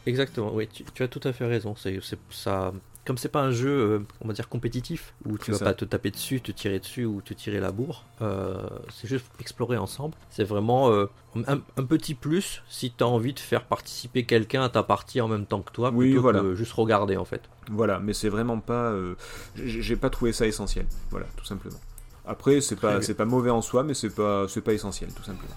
[0.06, 1.76] Exactement, oui, tu, tu as tout à fait raison.
[1.78, 2.00] C'est-
[2.32, 2.74] ça,
[3.06, 5.66] comme c'est pas un jeu, euh, on va dire compétitif, où tu vas ça.
[5.66, 8.06] pas te taper dessus, te tirer dessus ou te tirer la bourre.
[8.22, 10.16] euh, c'est juste explorer ensemble.
[10.30, 11.08] C'est vraiment euh,
[11.48, 15.22] un, un petit plus si tu as envie de faire participer quelqu'un à ta partie
[15.22, 16.42] en même temps que toi, Oui, plutôt voilà.
[16.42, 17.42] que juste regarder en fait.
[17.72, 18.92] Voilà, mais c'est vraiment pas.
[18.92, 19.16] euh,
[19.56, 20.86] j'ai pas trouvé ça essentiel.
[21.10, 21.80] Voilà, tout simplement.
[22.28, 25.24] Après, c'est pas, c'est pas mauvais en soi, mais c'est pas, c'est pas essentiel, tout
[25.24, 25.56] simplement.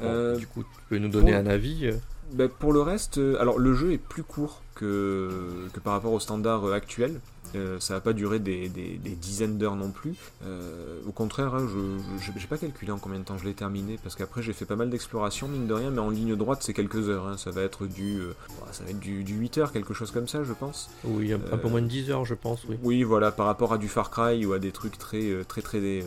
[0.00, 1.90] Bon, du coup, tu peux nous donner un avis.
[2.32, 6.12] Bah, pour le reste, euh, alors le jeu est plus court que, que par rapport
[6.12, 7.20] au standard euh, actuel.
[7.54, 10.14] Euh, ça va pas durer des, des- des dizaines d'heures non plus.
[10.44, 13.98] Euh, au contraire, hein, je j'ai pas calculé en combien de temps je l'ai terminé
[14.02, 16.74] parce qu'après j'ai fait pas mal d'exploration mine de rien, mais en ligne droite c'est
[16.74, 17.26] quelques heures.
[17.26, 17.36] hein.
[17.36, 18.34] Ça va être du, euh,
[18.72, 20.90] ça va être du, du 8 heures, quelque chose comme ça, je pense.
[21.04, 22.76] oui, un, peu euh, moins de 10 heures, je pense, oui.
[22.82, 25.62] Oui, voilà, par rapport à du Far Cry ou à des trucs très euh, très
[25.62, 26.02] très euh,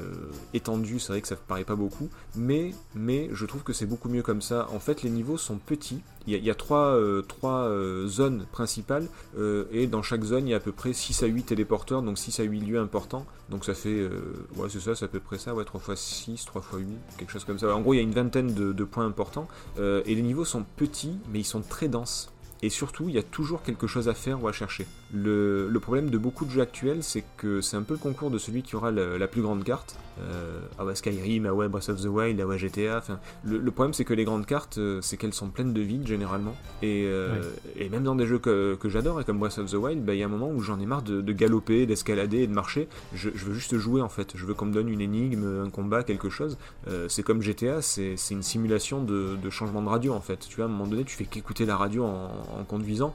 [0.54, 4.10] étendus, c'est vrai que ça paraît pas beaucoup, mais mais je trouve que c'est beaucoup
[4.10, 4.68] mieux comme ça.
[4.74, 6.02] En fait, les niveaux sont petits.
[6.28, 9.08] Il y a, il euh, euh, zones principales
[9.38, 12.02] euh, et dans chaque zone il y a à peu près 6 à 8 téléporteurs,
[12.02, 13.26] donc 6 à 8 lieux importants.
[13.50, 14.08] Donc ça fait,
[14.56, 16.88] ouais c'est ça, c'est à peu près ça, ouais 3 x 6, 3 x 8,
[17.18, 17.76] quelque chose comme ça.
[17.76, 21.18] En gros il y a une vingtaine de, points importants et les niveaux sont petits
[21.32, 22.32] mais ils sont très denses.
[22.64, 24.86] Et surtout, il y a toujours quelque chose à faire ou à chercher.
[25.14, 28.32] Le, le problème de beaucoup de jeux actuels, c'est que c'est un peu le concours
[28.32, 29.98] de celui qui aura la, la plus grande carte.
[30.22, 33.04] Euh, ah ouais, Skyrim, ah ouais, Breath of the Wild, ah ouais, GTA.
[33.44, 36.08] Le, le problème, c'est que les grandes cartes, euh, c'est qu'elles sont pleines de vide
[36.08, 36.56] généralement.
[36.82, 37.42] Et, euh,
[37.76, 40.14] et même dans des jeux que, que j'adore, et comme Breath of the Wild, bah,
[40.14, 42.54] il y a un moment où j'en ai marre de, de galoper, d'escalader et de
[42.54, 42.88] marcher.
[43.14, 44.32] Je, je veux juste jouer en fait.
[44.36, 46.58] Je veux qu'on me donne une énigme, un combat, quelque chose.
[46.88, 50.40] Euh, c'est comme GTA, c'est c'est une simulation de, de changement de radio en fait.
[50.48, 53.14] Tu vois, à un moment donné, tu fais qu'écouter la radio en, en conduisant.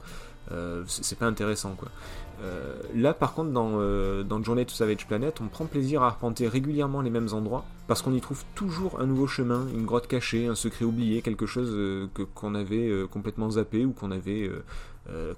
[0.51, 1.89] Euh, c'est pas intéressant quoi.
[2.41, 6.47] Euh, là par contre dans, euh, Journey to Savage Planet on prend plaisir à arpenter
[6.47, 10.47] régulièrement les mêmes endroits parce qu'on y trouve toujours un nouveau chemin, une grotte cachée,
[10.47, 14.49] un secret oublié, quelque chose euh, que qu'on avait complètement zappé ou qu'on avait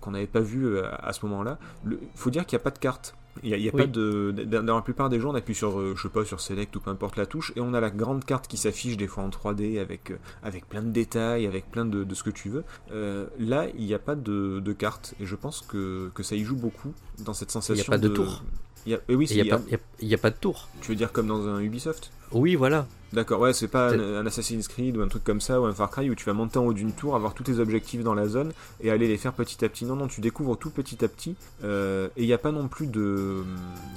[0.08, 1.58] n'avait pas vu à, à ce moment-là.
[1.86, 3.15] Il faut dire qu'il n'y a pas de carte.
[3.44, 3.82] Il y a, il y a Oui.
[3.84, 4.32] pas de.
[4.32, 6.82] Dans la plupart des jeux, on appuie sur, euh, je sais pas, sur Select ou
[6.82, 9.30] peu importe la touche, et on a la grande carte qui s'affiche des fois en
[9.30, 12.63] 3D avec, euh, avec plein de détails, avec plein de, de ce que tu veux.
[12.92, 16.36] Euh, là, il n'y a pas de, de carte, et je pense que, que ça
[16.36, 17.89] y joue beaucoup dans cette sensation.
[17.89, 18.44] pas de tour.
[18.89, 20.67] Il y a, eh oui, Il n'y a, y a- pas- a- de tour.
[20.82, 22.10] tu veux dire comme dans un Ubisoft?
[22.32, 22.88] Oui, voilà.
[23.13, 25.91] D'accord, ouais, c'est pas un Assassin's Creed ou un truc comme ça, ou un Far
[25.91, 28.28] Cry où tu vas monter en haut d'une tour, avoir tous tes objectifs dans la
[28.28, 29.86] zone et aller les faire petit à petit.
[29.86, 31.36] Non, non, tu découvres tout petit à petit.
[31.63, 33.43] euh, et il n'y a pas non plus de.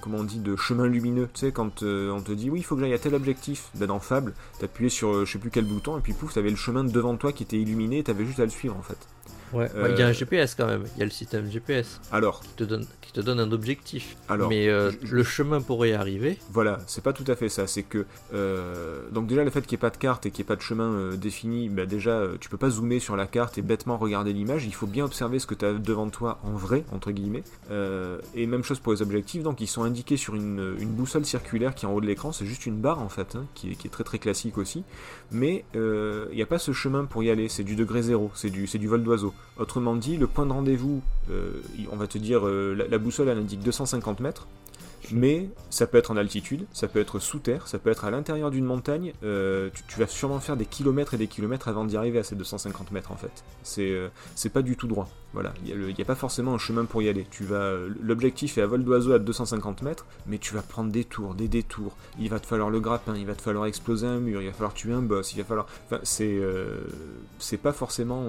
[0.02, 1.28] Comment on dit De chemin lumineux.
[1.32, 3.68] Tu sais, quand euh, on te dit oui, il faut que j'aille à tel objectif,
[3.76, 6.50] ben, dans Fable, t'appuyais sur euh, je sais plus quel bouton et puis pouf, t'avais
[6.50, 8.98] le chemin devant toi qui était illuminé et t'avais juste à le suivre en fait.
[9.52, 9.68] Ouais.
[9.74, 10.84] Euh, Ouais, Il y a un GPS quand même.
[10.96, 14.16] Il y a le système GPS Alors, qui te donne, qui te donne un objectif.
[14.28, 14.48] alors.
[14.48, 17.66] Mais euh, je- le chemin pour y arriver, Voilà, c'est pas tout à fait ça.
[17.66, 20.42] C'est que euh, donc déjà le fait qu'il n'y ait pas de carte et qu'il
[20.42, 23.16] n'y ait pas de chemin euh, défini, bah déjà euh, tu peux pas zoomer sur
[23.16, 24.64] la carte et bêtement regarder l'image.
[24.66, 27.44] Il faut bien observer ce que tu as devant toi en vrai entre guillemets.
[27.70, 29.42] Euh, et même chose pour les objectifs.
[29.42, 32.32] Donc ils sont indiqués sur une, une boussole circulaire qui est en haut de l'écran.
[32.32, 34.84] C'est juste une barre en fait, hein, qui, est, qui est très très classique aussi.
[35.30, 37.48] Mais euh, il n'y a pas ce chemin pour y aller.
[37.48, 38.30] C'est du degré zéro.
[38.34, 39.34] C'est du c'est du vol d'oiseau.
[39.58, 43.28] Autrement dit, le point de rendez-vous, euh, on va te dire euh, la, la boussole
[43.28, 44.46] elle indique 250 mètres.
[45.10, 48.10] Mais ça peut être en altitude, ça peut être sous terre, ça peut être à
[48.10, 49.12] l'intérieur d'une montagne.
[49.24, 52.36] euh, tu, vas sûrement faire des kilomètres et des kilomètres avant d'y arriver à ces
[52.36, 53.44] 250 mètres en fait.
[53.62, 55.08] C'est euh, c'est pas du tout droit.
[55.32, 57.26] Voilà, il n'y a, pas forcément un chemin pour y aller.
[57.30, 61.04] Tu vas, l'objectif est à vol d'oiseau à 250 mètres, mais tu vas prendre des
[61.04, 61.96] tours, des détours.
[62.20, 64.52] Il va te falloir le grappin, il va te falloir exploser un mur, il va
[64.52, 65.66] falloir tuer un boss, il va falloir.
[65.86, 66.82] Enfin, c'est euh,
[67.62, 68.26] pas forcément.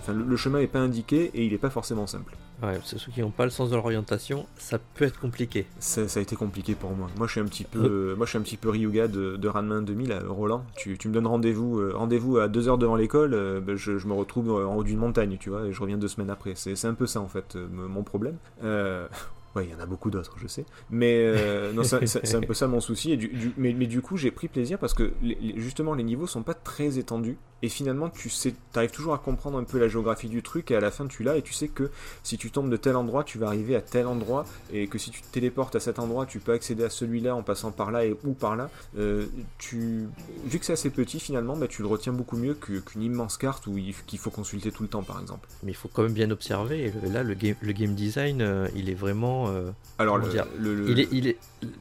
[0.00, 2.34] Enfin, le, le chemin est pas indiqué et il est pas forcément simple.
[2.62, 5.66] Ouais, ceux qui n'ont pas le sens de l'orientation, ça peut être compliqué.
[5.78, 7.08] Ça, ça a été compliqué pour moi.
[7.16, 9.36] Moi, je suis un petit peu, euh, moi, je suis un petit peu Ryuga de,
[9.36, 10.64] de Ranma 2000, là, Roland.
[10.76, 13.98] Tu, tu me donnes rendez-vous, euh, rendez-vous à deux heures devant l'école, euh, ben, je,
[13.98, 16.54] je me retrouve en haut d'une montagne, tu vois, et je reviens deux semaines après.
[16.56, 18.36] C'est un peu ça en fait, euh, mon problème.
[18.64, 19.06] Euh,
[19.54, 20.64] Ouais, il y en a beaucoup d'autres, je sais.
[20.88, 23.12] Mais euh, non, c'est un peu ça mon souci.
[23.12, 25.92] Et du, du- mais, mais du coup, j'ai pris plaisir parce que les- les- justement,
[25.92, 27.36] les niveaux sont pas très étendus.
[27.62, 30.70] Et finalement, tu sais, arrives toujours à comprendre un peu la géographie du truc.
[30.72, 31.36] Et à la fin, tu l'as.
[31.36, 31.90] Et tu sais que
[32.24, 34.44] si tu tombes de tel endroit, tu vas arriver à tel endroit.
[34.72, 37.42] Et que si tu te téléportes à cet endroit, tu peux accéder à celui-là en
[37.42, 38.68] passant par là et ou par là.
[38.98, 39.26] Euh,
[39.58, 40.06] tu,
[40.44, 43.66] vu que c'est assez petit, finalement, bah, tu le retiens beaucoup mieux qu'une immense carte
[43.68, 45.48] où il- qu'il faut consulter tout le temps, par exemple.
[45.62, 46.80] Mais il faut quand même bien observer.
[46.86, 49.48] Et le- là, le game, le game design, euh, il est vraiment.
[49.50, 51.36] euh, Alors, le, dire le- le- il est, il est,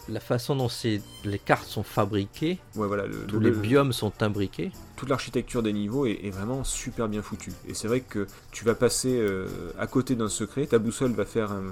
[0.09, 0.69] la façon dont
[1.25, 4.71] les cartes sont fabriquées, ouais, voilà, tous le- les biomes sont imbriqués.
[5.01, 7.53] Toute l'architecture des niveaux est, est vraiment super bien foutue.
[7.67, 9.47] Et c'est vrai que tu vas passer euh,
[9.79, 11.63] à côté d'un secret, ta boussole va faire un,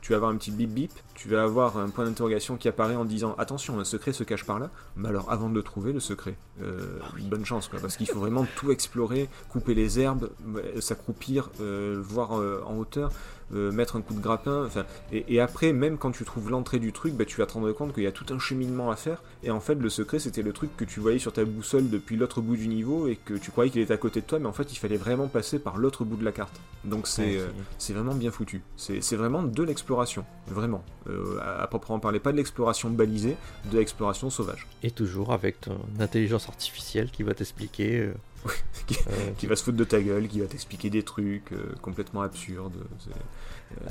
[0.00, 2.94] tu vas avoir un petit bip bip, tu vas avoir un point d'interrogation qui apparaît
[2.94, 4.70] en disant attention, un secret se cache par là.
[4.94, 8.20] Mais alors avant de le trouver, le secret, euh, bonne chance quoi, parce qu'il faut
[8.20, 10.30] vraiment tout explorer, couper les herbes,
[10.78, 13.10] s'accroupir, euh, voir en hauteur.
[13.54, 16.78] Euh, mettre un coup de grappin, enfin, et, et après, même quand tu trouves l'entrée
[16.78, 18.96] du truc, bah, tu vas te rendre compte qu'il y a tout un cheminement à
[18.96, 21.88] faire, et en fait, le secret, c'était le truc que tu voyais sur ta boussole
[21.90, 24.38] depuis l'autre bout du niveau, et que tu croyais qu'il était à côté de toi,
[24.38, 26.60] mais en fait, il fallait vraiment passer par l'autre bout de la carte.
[26.84, 28.62] Donc c'est Ouais, euh, c'est vraiment bien foutu.
[28.76, 30.84] C'est c'est vraiment de l'exploration, vraiment.
[31.08, 33.36] Euh, à, à proprement parler, pas de l'exploration balisée,
[33.72, 34.66] de l'exploration sauvage.
[34.84, 38.10] Et toujours avec ton intelligence artificielle qui va t'expliquer.
[38.46, 38.52] Euh,
[38.86, 41.72] Qui- euh, Qui va se foutre de ta gueule, qui va t'expliquer des trucs euh,
[41.82, 42.74] complètement absurdes.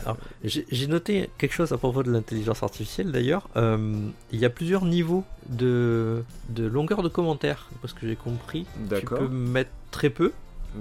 [0.01, 3.49] Alors, j'ai noté quelque chose à propos de l'intelligence artificielle d'ailleurs.
[3.57, 8.65] Euh, il y a plusieurs niveaux de, de longueur de commentaires, parce que j'ai compris.
[8.89, 10.31] Tu peux mettre très peu,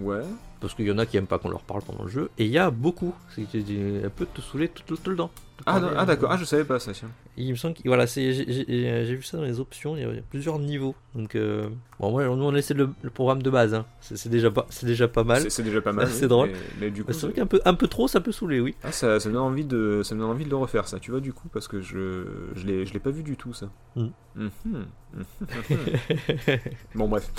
[0.00, 0.22] Ouais.
[0.60, 2.44] parce qu'il y en a qui aiment pas qu'on leur parle pendant le jeu, et
[2.44, 3.14] il y a beaucoup.
[3.36, 5.30] Elle peut te saouler tout, tout- tout le temps.
[5.66, 7.08] Ah, non, ah euh, d'accord, ah je savais pas ça, tiens.
[7.36, 10.22] Il me semble que voilà, j'ai- vu ça dans les options, il y a, a
[10.28, 10.94] plusieurs niveaux.
[11.14, 11.68] Donc euh,
[12.00, 13.86] bon, nous on laissé le, le programme de base, hein.
[14.00, 15.50] c'est déjà pas, déjà pas mal.
[15.50, 16.08] C'est- déjà pas mal.
[16.10, 16.48] C'est oui, drôle.
[16.50, 18.60] Mais, mais du coup, Mais C'est vrai qu'un peu, un peu trop, ça peut saouler,
[18.60, 18.74] oui.
[18.82, 20.98] Ah, ça, ça me donne envie de, ça me donne envie de le refaire, ça.
[20.98, 22.24] Tu vois, du coup, parce que je,
[22.56, 23.70] je l'ai, je l'ai pas vu du tout, ça.
[23.96, 24.06] Mm.
[24.36, 25.24] Mhm, mhm, mhm.
[26.94, 27.30] bon, bref.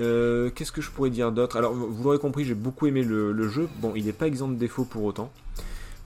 [0.00, 1.56] Euh, qu'est-ce que je pourrais dire d'autre?
[1.56, 3.68] Alors, vous vous l'aurez compris, j'ai beaucoup aimé le, le jeu.
[3.80, 5.30] Bon, il n'est pas exempt de défauts pour autant.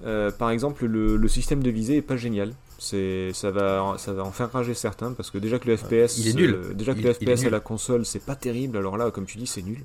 [0.04, 2.52] Euh, par exemple, le, le système de visée est pas génial.
[2.78, 6.18] C'est, ça va, ça va en faire rager certains parce que déjà que le FPS,
[6.18, 6.54] il est nul.
[6.54, 8.76] euh, déjà que Il- le FPS à la console, c'est pas terrible.
[8.76, 9.78] Alors là, comme tu dis, c'est nul.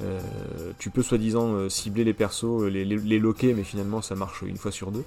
[0.00, 0.20] Euh,
[0.78, 4.42] tu peux soi-disant euh, cibler les persos, euh, les, les, loquer, mais finalement ça marche
[4.42, 5.04] une fois sur deux.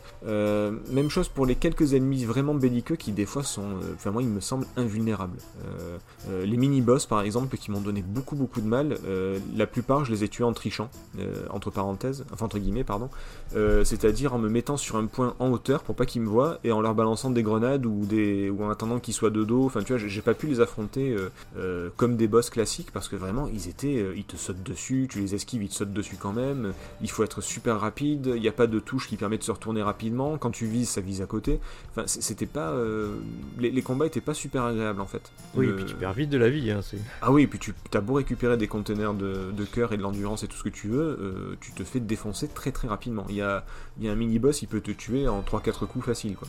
[0.91, 4.27] Même chose pour les quelques ennemis vraiment belliqueux qui des fois sont, enfin moi ils
[4.27, 5.37] me semblent invulnérables.
[6.43, 8.97] Les mini-boss par exemple qui m'ont donné beaucoup beaucoup de mal,
[9.55, 10.89] la plupart je les ai tués en trichant,
[11.49, 13.09] entre parenthèses, enfin entre guillemets pardon,
[13.53, 16.71] c'est-à-dire en me mettant sur un point en hauteur pour pas qu'ils me voient et
[16.71, 19.65] en leur balançant des grenades ou, ou en attendant qu'ils soient de dos.
[19.65, 21.15] Enfin, tu vois, j'ai- pas pu les affronter
[21.97, 25.35] comme des boss classiques parce que vraiment, ils étaient, ils te sautent dessus, tu les
[25.35, 26.73] esquives, ils te sautent dessus quand même.
[27.01, 28.31] Il faut être super rapide.
[28.35, 30.37] Il n'y a pas de touche qui permet de se retourner rapidement.
[30.37, 31.59] Quand tu vises, ça vise à côté.
[31.91, 33.15] Enfin, c'était pas, euh,
[33.59, 35.31] les, les combats étaient pas super agréables en fait.
[35.55, 36.71] Oui, Le- et puis tu perds vite de la vie.
[36.71, 36.81] Hein,
[37.21, 40.01] ah oui, et puis tu as beau récupérer des containers de, de cœur et de
[40.01, 43.25] l'endurance et tout ce que tu veux, euh, tu te fais défoncer très très rapidement.
[43.29, 43.65] Il y a,
[43.99, 46.47] y a un mini-boss, il peut te tuer en 3-4 coups facile quoi.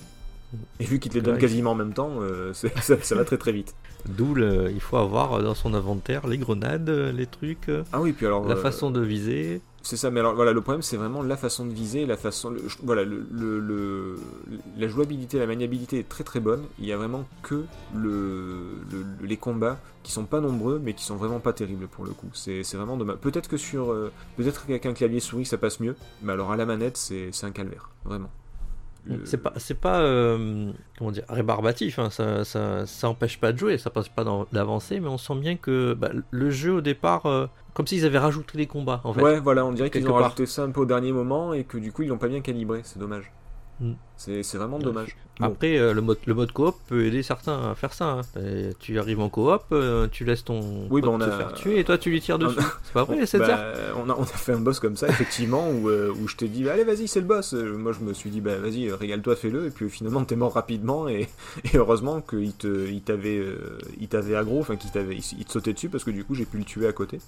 [0.80, 2.68] Et vu qu'il te les donne quasiment en même temps, euh, ça,
[3.00, 3.74] ça va très très vite.
[4.08, 8.12] D'où il faut avoir dans son inventaire les grenades, euh, les trucs, euh, Ah oui,
[8.12, 8.46] puis alors...
[8.46, 9.60] la euh, façon de viser.
[9.84, 12.50] C'est ça, mais alors voilà, le problème c'est vraiment la façon de viser, la façon,
[12.50, 14.16] le- voilà, le,
[14.78, 16.62] la jouabilité, la maniabilité est très très bonne.
[16.78, 18.58] Il y a vraiment que le,
[18.90, 22.10] le- les combats qui sont pas nombreux, mais qui sont vraiment pas terribles pour le
[22.12, 22.28] coup.
[22.32, 23.16] C'est vraiment dommage.
[23.16, 26.56] Peut-être que sur, euh, peut-être qu'avec un clavier souris ça passe mieux, mais alors à
[26.56, 28.30] la manette c'est un calvaire, vraiment.
[29.04, 33.52] Le- C'est pas, c'est pas euh, comment dire, rébarbatif, hein, ça, ça, ça empêche pas
[33.52, 36.80] de jouer, ça passe pas d'avancer, mais on sent bien que bah, le jeu au
[36.80, 39.22] départ, euh, comme s'ils avaient rajouté les combats en fait.
[39.22, 40.22] Ouais, voilà, on dirait qu'ils ont part.
[40.22, 42.40] rajouté ça un peu au dernier moment et que du coup ils l'ont pas bien
[42.42, 42.82] calibré.
[42.84, 43.32] C'est dommage.
[43.80, 43.92] Mm.
[44.16, 45.16] C'est c'est vraiment dommage.
[45.42, 48.04] Après, euh, le mode, le mode coop peut aider certains à faire ça.
[48.06, 48.20] hein.
[48.40, 51.30] Et tu arrives en coop, euh, tu laisses ton Oui, pote bah, on te a-
[51.38, 52.58] faire tuer et toi tu lui tires dessus.
[52.84, 53.72] C'est pas vrai, c'est Bah, ça?
[53.96, 56.48] on, a, on a fait un boss comme ça, effectivement, où, euh, où je t'ai
[56.48, 57.54] dit, allez, vas-y, c'est le boss.
[57.54, 59.66] Euh, Moi, je me suis dit, bah, vas-y, euh, régale-toi, fais-le.
[59.66, 61.08] Et puis, finalement, t'es mort rapidement.
[61.08, 61.28] Et,
[61.72, 65.44] et heureusement qu'il te, il t'avait, euh, il t'avait aggro, enfin, qu'il t'avait, il, il
[65.44, 67.20] te sautait dessus, parce que du coup, j'ai pu le tuer à côté.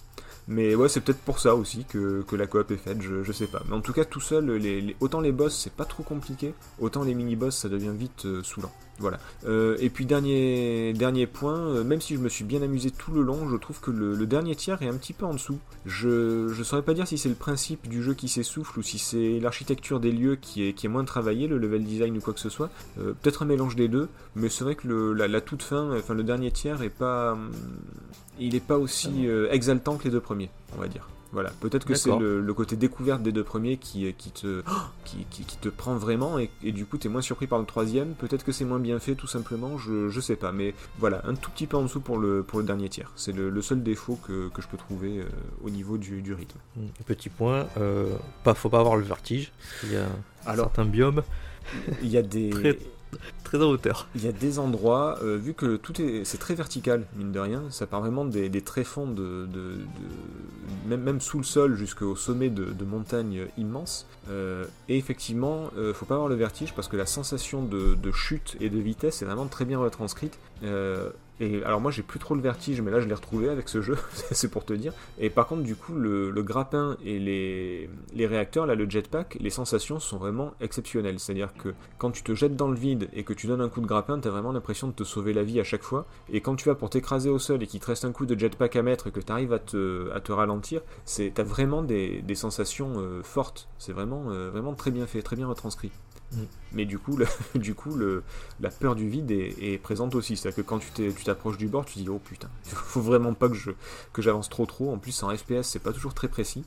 [0.46, 3.32] Mais ouais, c'est peut-être pour ça aussi que, que la coop est faite, je, je
[3.32, 3.62] sais pas.
[3.68, 6.52] Mais en tout cas, tout seul, les, les- autant les boss, c'est pas trop compliqué,
[6.80, 8.72] autant les mini-boss, ça devient vite euh, saoulant.
[8.98, 9.18] Voilà.
[9.46, 13.10] Euh, et puis dernier, dernier point, euh, même si je me suis bien amusé tout
[13.10, 15.58] le long, je trouve que le, dernier tiers est un petit peu en dessous.
[15.84, 18.98] Je je saurais pas dire si c'est le principe du jeu qui s'essouffle ou si
[18.98, 22.34] c'est l'architecture des lieux qui est, qui est moins travaillée, le level design ou quoi
[22.34, 22.70] que ce soit.
[22.96, 26.14] Peut-être un mélange des deux, mais c'est vrai que le, la, la toute fin, enfin
[26.14, 27.50] le dernier tiers est pas, hum,
[28.38, 31.08] il est pas aussi exaltant que les deux premiers, on va dire.
[31.34, 34.62] Voilà, peut-être que c'est le, le côté découverte des deux premiers qui, qui, te,
[35.04, 37.66] qui, qui- qui te prend vraiment et, et du coup t'es moins surpris par le
[37.66, 38.14] troisième.
[38.14, 40.52] Peut-être que c'est moins bien fait tout simplement, je, je sais pas.
[40.52, 43.10] Mais voilà, un tout petit peu en dessous pour le, pour le dernier tiers.
[43.16, 45.24] C'est le, le seul défaut que, que je peux trouver euh,
[45.62, 46.58] au niveau du, du rythme.
[46.76, 49.52] Mm, Petit point, euh, pas, faut pas avoir le vertige.
[49.82, 50.06] Il y a
[50.46, 51.22] Alors- certains biomes
[52.02, 52.78] Il y a des, Très-
[53.42, 54.08] très en hauteur.
[54.14, 57.40] il y a des endroits, euh, vu que tout est, c'est très vertical mine de
[57.40, 59.48] rien, ça part vraiment des, des tréfonds de,
[60.86, 64.06] même, sous le sol jusqu'au sommet de, montagnes immenses.
[64.28, 68.12] Euh, et effectivement, euh, faut pas avoir le vertige parce que la sensation de, de
[68.12, 70.38] chute et de vitesse est vraiment très bien retranscrite.
[71.40, 73.82] Et alors moi j'ai plus trop le vertige, mais là je l'ai retrouvé avec ce
[73.82, 73.96] jeu,
[74.30, 74.92] c'est pour te dire.
[75.18, 79.98] Et par contre du coup le, grappin et les, réacteurs, là le jetpack, les sensations
[79.98, 81.18] sont vraiment exceptionnelles.
[81.18, 83.80] C'est-à-dire que quand tu te jettes dans le vide et que tu donnes un coup
[83.80, 86.06] de grappin, t'as vraiment l'impression de te sauver la vie à chaque fois.
[86.32, 88.38] Et quand tu vas pour t'écraser au sol et qu'il te reste un coup de
[88.38, 90.82] jetpack à mettre et que tu arrives à te, ralentir,
[91.34, 93.68] t'as vraiment des, des sensations euh, fortes.
[93.78, 95.90] C'est vraiment, euh, vraiment très bien fait, très bien retranscrit.
[96.34, 96.46] Mm.
[96.72, 98.22] Mais du coup, le, du coup le,
[98.60, 100.36] la peur du vide est, est présente aussi.
[100.36, 103.54] C'est-à-dire que quand tu t'approches du bord, tu dis oh putain, faut vraiment pas que
[103.54, 103.70] je
[104.12, 104.92] que j'avance trop trop.
[104.92, 106.64] En plus, en FPS, c'est pas toujours très précis.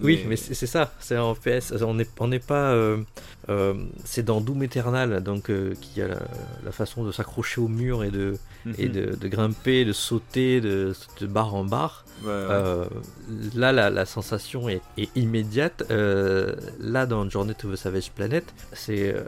[0.00, 2.70] Oui, mais c'est ça, c'est en PS, on n'est on pas...
[2.72, 2.98] euh,
[3.48, 6.20] euh, c'est dans Doom Eternal, donc euh, qui a la,
[6.64, 8.36] la façon de s'accrocher au mur et de,
[8.78, 8.92] et Mhm.
[8.92, 12.04] de, de grimper, de sauter de, de barre en barre.
[12.26, 12.84] Euh,
[13.54, 14.80] là, la, sensation est,
[15.14, 15.84] immédiate.
[15.90, 19.24] Euh, là, dans Journey to the Savage Planet, c'est euh,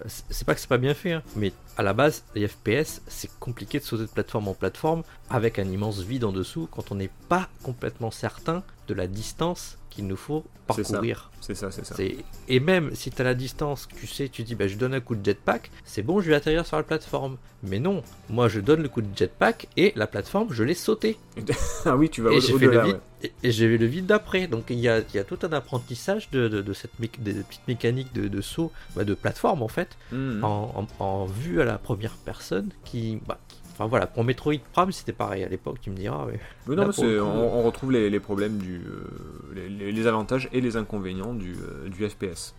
[0.46, 3.78] pas que c'est pas bien fait, hein, mais à la base, les FPS, c'est compliqué
[3.78, 7.10] de sauter de plateforme en plateforme avec un immense vide en dessous quand on n'est
[7.28, 10.74] pas complètement certain de la distance qu'il nous faut ça.
[10.76, 11.30] parcourir.
[11.40, 11.94] C'est ça, c'est ça.
[11.96, 12.16] C'est-
[12.48, 15.00] Et même si tu as la distance, tu sais, tu dis bah, je donne un
[15.00, 17.36] coup de jetpack, c'est bon, je vais atterrir sur la plateforme.
[17.62, 21.18] Mais non, moi je donne le coup de jetpack et la plateforme, je l'ai sautée.
[21.84, 22.86] Ah oui, tu vas au- au-delà.
[22.86, 23.00] ouais.
[23.22, 24.46] et, et j'ai vu le vide d'après.
[24.46, 27.34] Donc il y a, y a tout un apprentissage de, de, de cette mé- des
[27.34, 29.96] petites mécaniques de, de saut, bah, de plateforme en fait,
[30.42, 33.18] en, en- en vue à la première personne qui.
[33.26, 36.26] bah, qui- Enfin voilà, pour Metroid Prime c'était pareil à l'époque, tu me diras.
[36.66, 40.06] mais- non, mais coup, on, on retrouve les, les problèmes du, euh, les, les- les
[40.06, 42.52] avantages et les inconvénients du, euh, du FPS.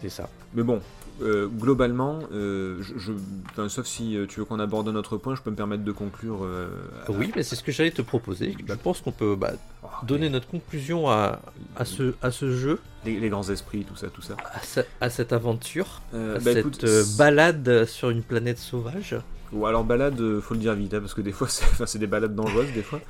[0.00, 0.28] C'est ça.
[0.54, 0.80] Mais bon,
[1.22, 3.12] euh, globalement, euh, je, je-
[3.50, 5.82] enfin, sauf si euh, tu veux qu'on aborde un autre point, je peux me permettre
[5.82, 6.44] de conclure.
[6.44, 6.68] euh,
[7.08, 8.54] Oui, mais c'est ce que j'allais te proposer.
[8.64, 9.50] Je pense qu'on peut bah,
[9.82, 11.40] Oh, donner notre conclusion à,
[11.74, 14.36] à, ce, à ce jeu, les, les grands esprits, tout ça, tout ça.
[14.54, 18.58] à, ce- à cette aventure, Euh, à bah, cette écoute, euh, balade sur une planète
[18.58, 19.16] sauvage.
[19.52, 21.98] Ou alors balade, euh, faut le dire vite, hein, parce que des fois, c'est enfin,
[21.98, 23.00] des balades dangereuses des fois.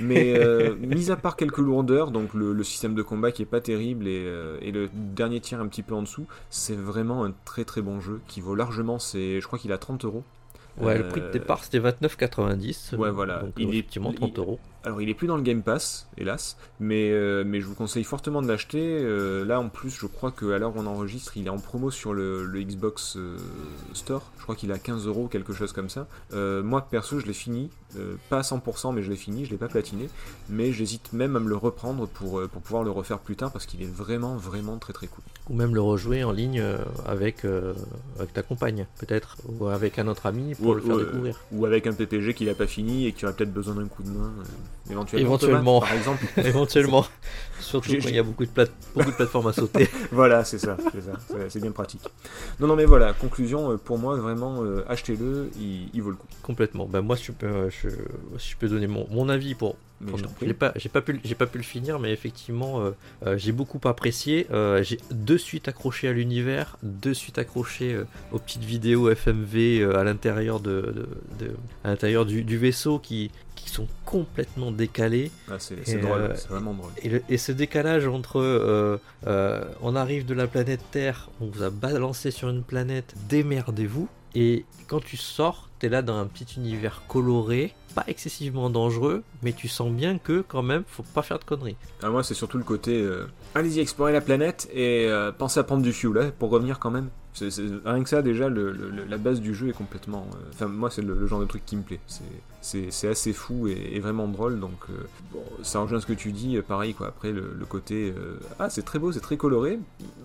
[0.00, 3.46] Mais euh, mis à part quelques lourdeurs, donc le, le système de combat qui est
[3.46, 7.24] pas terrible et, euh, et le dernier tir un petit peu en dessous, c'est vraiment
[7.24, 8.98] un très très bon jeu qui vaut largement.
[8.98, 10.24] C'est, je crois qu'il a 30 euros.
[10.80, 12.96] Ouais, le Euh, prix de départ c'était 29,90.
[12.96, 13.38] Ouais, voilà.
[13.42, 14.58] Donc, Il est- effectivement, 30 euros.
[14.84, 18.04] Alors il est plus dans le Game Pass, hélas, mais, euh, mais je vous conseille
[18.04, 18.82] fortement de l'acheter.
[19.00, 21.90] Euh, là en plus, je crois qu'à l'heure où on enregistre, il est en promo
[21.90, 23.38] sur le, le Xbox euh,
[23.94, 24.30] Store.
[24.36, 26.06] Je crois qu'il a 15 euros, quelque chose comme ça.
[26.32, 27.70] Moi perso, je l'ai fini,
[28.28, 30.10] pas à 100%, mais je l'ai fini, je l'ai pas platiné.
[30.50, 33.64] Mais j'hésite même à me le reprendre pour, pour pouvoir le refaire plus tard parce
[33.64, 35.24] qu'il est vraiment, vraiment très très cool.
[35.48, 36.62] Ou même le rejouer en ligne
[37.06, 37.72] avec, euh,
[38.18, 39.38] avec ta compagne, peut-être.
[39.48, 41.40] Ou avec un autre ami pour Ou- le faire ou, découvrir.
[41.52, 44.02] Ou avec un PPG qu'il a pas fini et qui aurait peut-être besoin d'un coup
[44.02, 44.32] de main.
[44.90, 45.80] Éventuellement.
[45.80, 46.24] Par exemple.
[46.44, 47.04] Éventuellement.
[47.60, 49.88] Surtout J'ai- quand il y a beaucoup de, plate- beaucoup de plateformes à sauter.
[50.12, 50.76] Voilà, c'est ça,
[51.48, 52.02] c'est bien pratique.
[52.60, 56.16] Non, non, mais voilà, conclusion, euh, pour moi, vraiment, euh, achetez-le, il, il vaut le
[56.16, 56.26] coup.
[56.42, 56.86] Complètement.
[56.86, 59.76] Ben moi, si je peux, euh, je, je peux donner mon, mon avis pour.
[60.06, 62.90] Pour- l'ai pas, j'ai pas pu, le- j'ai pas pu le finir, mais effectivement, euh,
[63.26, 64.46] euh, j'ai beaucoup apprécié.
[64.82, 67.98] J'ai de suite accroché à l'univers, de suite accroché
[68.32, 70.80] aux petites vidéos FMV à l'intérieur de,
[71.38, 71.52] de- de-
[71.84, 73.30] à l'intérieur du, du vaisseau qui,
[73.64, 75.30] qui sont complètement décalés.
[75.50, 76.90] Ah, c'est drôle, euh, c'est vraiment drôle.
[77.02, 81.46] Et, le- et ce décalage entre euh, euh, on arrive de la planète Terre, on
[81.46, 84.08] vous a balancé sur une planète, démerdez-vous.
[84.34, 89.52] Et quand tu sors, t'es là dans un petit univers coloré, pas excessivement dangereux, mais
[89.52, 91.76] tu sens bien que quand même, faut pas faire de conneries.
[92.02, 93.08] Ah, moi, c'est surtout le côté,
[93.54, 95.08] allez-y, explorer la planète et
[95.38, 97.08] pensez à prendre du fuel, hein, pour revenir quand même.
[97.34, 97.50] C'est-
[97.84, 100.26] rien que ça, déjà, le- le- la base du jeu est complètement...
[100.34, 101.98] euh, Enfin, moi, c'est le, le genre de truc qui me plaît.
[102.06, 104.94] C'est- assez fou et, et vraiment drôle, donc euh,
[105.32, 107.08] bon, ça rejoint ce que tu dis, euh, pareil, quoi.
[107.08, 109.78] Après, le, côté, euh, ah, c'est très beau, c'est très coloré,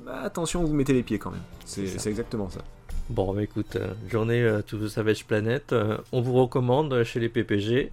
[0.05, 1.41] bah, attention, vous mettez les pieds quand même.
[1.65, 2.61] C'est exactement ça.
[3.09, 3.75] Bon, bah écoute,
[4.09, 5.73] journée to the Savage Planet,
[6.11, 7.91] on vous recommande chez les PPG.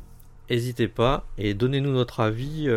[0.50, 2.68] N'hésitez pas et donnez-nous notre avis,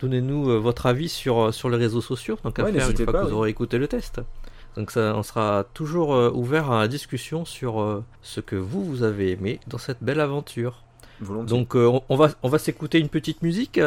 [0.00, 3.22] donnez-nous votre avis sur, sur les réseaux sociaux, donc à Ouais, faire une fois pas,
[3.24, 4.20] que vous aurez écouté le test.
[4.78, 8.84] Donc ça, on sera toujours euh, ouvert à la discussion sur euh, ce que vous,
[8.84, 10.84] vous avez aimé dans cette belle aventure.
[11.20, 11.48] Volontiers.
[11.48, 13.78] Donc euh, on- va, on va s'écouter une petite musique.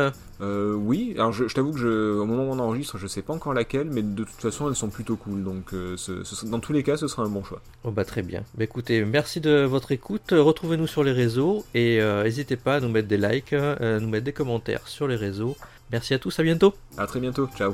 [0.42, 3.22] euh, oui, alors je, je t'avoue que je, au moment où on enregistre, je sais
[3.22, 6.46] pas encore laquelle, mais de toute façon elles sont plutôt cool, donc euh, ce- ce-
[6.46, 7.62] dans tous les cas ce sera un bon choix.
[7.86, 8.44] Oh bah très bien.
[8.56, 10.34] Bah écoutez, merci de votre écoute.
[10.38, 14.26] Retrouvez-nous sur les réseaux et n'hésitez pas à nous mettre des likes, à nous mettre
[14.26, 15.56] des commentaires sur les réseaux.
[15.90, 16.74] Merci à tous, à bientôt.
[16.98, 17.72] À très bientôt, ciao.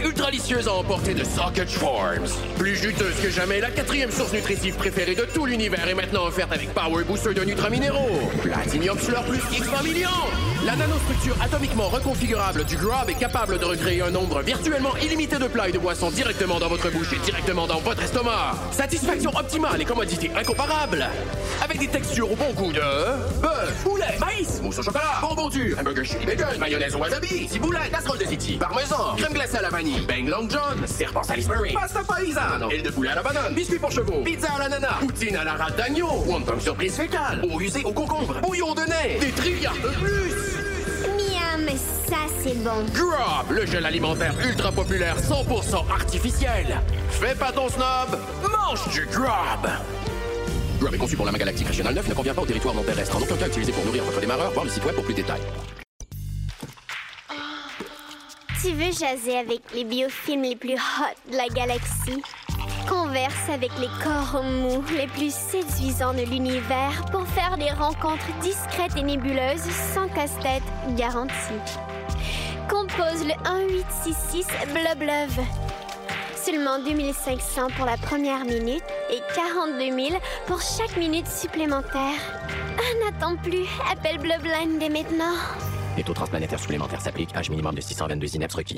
[0.00, 2.28] Morphologique ultra délicieuse à emporter de Socket Farms.
[2.58, 6.52] Plus juteuse que jamais, la quatrième source nutritive préférée de tout l'univers est maintenant offerte
[6.52, 8.30] avec Power Booster de nutraminéraux.
[8.42, 10.49] Platinum Slur plus X 20 millions.
[10.64, 15.46] La nanostructure atomiquement reconfigurable du Grub est capable de recréer un nombre virtuellement illimité de
[15.46, 18.54] plats et de boissons directement dans votre bouche et directement dans votre estomac.
[18.70, 21.06] Satisfaction optimale et commodité incomparable.
[21.64, 22.80] Avec des textures au bon goût de
[23.40, 27.90] bœuf, poulet, maïs, mousse au chocolat, bonbon dur, hamburger chili bacon, mayonnaise au wasabi, ciboulette,
[27.90, 32.00] casserole de ziti, parmesan, crème glacée à la vanille, bang long john, serpent Salisbury, pasta
[32.04, 35.44] paisano, aile de poulet à la banane, biscuits pour chevaux, pizza à l'ananas, poutine à
[35.44, 39.74] la rate d'agneau, wonton surprise fécale, eau usée au concombre, bouillon de nez, des trilliards
[39.82, 40.59] de plus.
[42.10, 42.84] Ça c'est bon.
[42.92, 46.80] Grub, le gel alimentaire ultra populaire 100% artificiel.
[47.08, 48.18] Fais pas ton snob,
[48.50, 49.70] mange du Grub.
[50.80, 53.16] Grub est conçu pour la galactique régionale 9, ne convient pas au territoire non terrestre.
[53.16, 54.50] En aucun cas utilisé pour nourrir votre démarreur.
[54.50, 55.40] Voir le site web pour plus de détails.
[58.60, 62.22] Tu veux jaser avec les biofilms les plus hot de la galaxie?
[62.88, 68.96] Converse avec les corps mous les plus séduisants de l'univers pour faire des rencontres discrètes
[68.96, 70.64] et nébuleuses sans casse-tête
[70.96, 71.32] garantie.
[73.00, 75.40] Compose le 1866 Bloblove.
[76.36, 82.18] Seulement 2500 pour la première minute et 42 000 pour chaque minute supplémentaire.
[82.76, 83.64] Ah, n'attends plus.
[83.90, 85.34] Appelle Bloodline dès maintenant.
[85.96, 87.34] Les taux transplanétaires supplémentaires s'appliquent.
[87.34, 88.68] Âge minimum de 622 INEPS requis.